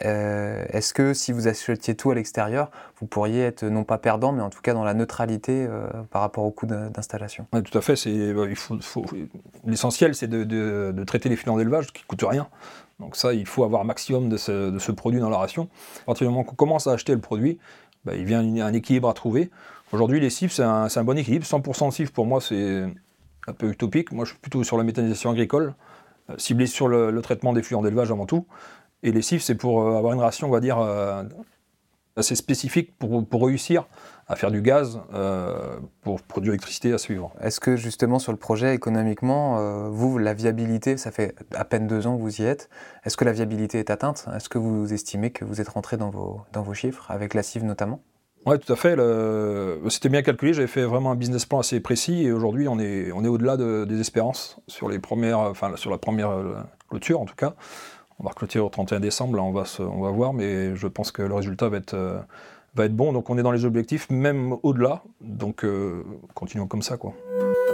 Est-ce 0.00 0.92
que 0.92 1.14
si 1.14 1.32
vous 1.32 1.48
achetiez 1.48 1.94
tout 1.94 2.10
à 2.10 2.14
l'extérieur, 2.14 2.70
vous 3.00 3.06
pourriez 3.06 3.42
être 3.42 3.64
non 3.64 3.84
pas 3.84 3.96
perdant, 3.96 4.32
mais 4.32 4.42
en 4.42 4.50
tout 4.50 4.60
cas 4.60 4.74
dans 4.74 4.84
la 4.84 4.92
neutralité 4.92 5.66
par 6.10 6.20
rapport 6.20 6.44
au 6.44 6.50
coût 6.50 6.66
d'installation? 6.66 7.46
Tout 7.52 7.78
à 7.78 7.80
fait. 7.80 7.94
L'essentiel, 9.64 10.14
c'est 10.14 10.28
de, 10.28 11.04
traiter 11.04 11.28
les 11.28 11.36
filets 11.36 11.56
d'élevage 11.56 11.92
qui 11.92 12.02
ne 12.02 12.06
coûtent 12.06 12.28
rien. 12.28 12.48
Donc 13.00 13.16
ça, 13.16 13.34
il 13.34 13.46
faut 13.46 13.64
avoir 13.64 13.82
un 13.82 13.84
maximum 13.84 14.28
de 14.28 14.36
ce, 14.36 14.92
produit 14.92 15.20
dans 15.20 15.30
la 15.30 15.38
ration. 15.38 15.68
À 16.02 16.06
partir 16.06 16.26
du 16.26 16.32
moment 16.32 16.44
qu'on 16.44 16.54
commence 16.54 16.86
à 16.86 16.92
acheter 16.92 17.12
le 17.12 17.20
produit, 17.20 17.58
bah, 18.04 18.14
il 18.14 18.24
vient 18.24 18.40
un 18.40 18.72
équilibre 18.72 19.08
à 19.08 19.14
trouver. 19.14 19.50
Aujourd'hui, 19.92 20.20
les 20.20 20.30
cives, 20.30 20.52
c'est 20.52 20.62
un, 20.62 21.04
bon 21.04 21.16
équilibre. 21.16 21.44
100% 21.44 21.88
de 21.88 21.92
cives, 21.92 22.12
pour 22.12 22.26
moi, 22.26 22.40
c'est 22.40 22.84
un 23.46 23.52
peu 23.52 23.70
utopique. 23.70 24.12
Moi, 24.12 24.24
je 24.24 24.30
suis 24.30 24.38
plutôt 24.40 24.64
sur 24.64 24.76
la 24.76 24.84
méthanisation 24.84 25.30
agricole, 25.30 25.74
euh, 26.30 26.34
ciblé 26.38 26.66
sur 26.66 26.88
le, 26.88 27.20
traitement 27.20 27.52
des 27.52 27.62
fluents 27.62 27.82
d'élevage 27.82 28.10
avant 28.10 28.26
tout. 28.26 28.46
Et 29.04 29.12
les 29.12 29.22
cives, 29.22 29.42
c'est 29.42 29.54
pour 29.54 29.82
euh, 29.82 29.98
avoir 29.98 30.14
une 30.14 30.20
ration, 30.20 30.48
on 30.48 30.50
va 30.50 30.60
dire, 30.60 30.78
euh, 30.78 31.22
assez 32.16 32.34
spécifique 32.34 32.96
pour, 32.98 33.24
pour 33.26 33.46
réussir 33.46 33.86
à 34.26 34.34
faire 34.34 34.50
du 34.50 34.62
gaz 34.62 34.98
euh, 35.12 35.76
pour 36.00 36.22
produire 36.22 36.52
l'électricité 36.52 36.90
à 36.94 36.96
suivre. 36.96 37.30
Est-ce 37.42 37.60
que 37.60 37.76
justement 37.76 38.18
sur 38.18 38.32
le 38.32 38.38
projet 38.38 38.74
économiquement, 38.74 39.58
euh, 39.58 39.88
vous, 39.90 40.16
la 40.16 40.32
viabilité, 40.32 40.96
ça 40.96 41.10
fait 41.10 41.34
à 41.54 41.66
peine 41.66 41.86
deux 41.86 42.06
ans 42.06 42.16
que 42.16 42.22
vous 42.22 42.40
y 42.40 42.46
êtes, 42.46 42.70
est-ce 43.04 43.18
que 43.18 43.26
la 43.26 43.32
viabilité 43.32 43.78
est 43.78 43.90
atteinte? 43.90 44.26
Est-ce 44.34 44.48
que 44.48 44.56
vous 44.56 44.94
estimez 44.94 45.30
que 45.30 45.44
vous 45.44 45.60
êtes 45.60 45.68
rentré 45.68 45.98
dans 45.98 46.08
vos, 46.08 46.40
dans 46.52 46.62
vos 46.62 46.72
chiffres, 46.72 47.10
avec 47.10 47.34
la 47.34 47.42
CIV 47.42 47.64
notamment? 47.64 48.00
Oui, 48.46 48.58
tout 48.58 48.72
à 48.72 48.76
fait. 48.76 48.94
C'était 49.88 50.10
bien 50.10 50.20
calculé. 50.20 50.52
J'avais 50.52 50.68
fait 50.68 50.84
vraiment 50.84 51.12
un 51.12 51.16
business 51.16 51.46
plan 51.46 51.60
assez 51.60 51.80
précis 51.80 52.24
et 52.24 52.32
aujourd'hui, 52.32 52.68
on 52.68 52.78
est, 52.78 53.10
on 53.12 53.24
est 53.24 53.28
au-delà 53.28 53.56
des 53.56 54.00
espérances 54.00 54.58
sur, 54.66 54.90
les 54.90 54.98
premières, 54.98 55.38
enfin, 55.38 55.76
sur 55.76 55.90
la 55.90 55.96
première 55.96 56.30
clôture 56.90 57.22
en 57.22 57.24
tout 57.24 57.36
cas. 57.36 57.54
On 58.20 58.24
va 58.24 58.30
reclôturer 58.30 58.64
au 58.64 58.68
31 58.68 59.00
décembre, 59.00 59.36
là, 59.36 59.42
on 59.42 59.52
va, 59.52 59.64
on 59.80 60.02
va 60.02 60.10
voir, 60.10 60.32
mais 60.32 60.76
je 60.76 60.86
pense 60.86 61.10
que 61.10 61.22
le 61.22 61.34
résultat 61.34 61.68
va 61.68 61.78
être, 61.78 62.24
va 62.74 62.84
être 62.84 62.94
bon. 62.96 63.12
Donc 63.12 63.30
on 63.30 63.38
est 63.38 63.42
dans 63.42 63.52
les 63.52 63.64
objectifs, 63.64 64.08
même 64.10 64.56
au-delà. 64.62 65.02
Donc 65.20 65.64
euh, 65.64 66.04
continuons 66.34 66.66
comme 66.66 66.82
ça. 66.82 66.96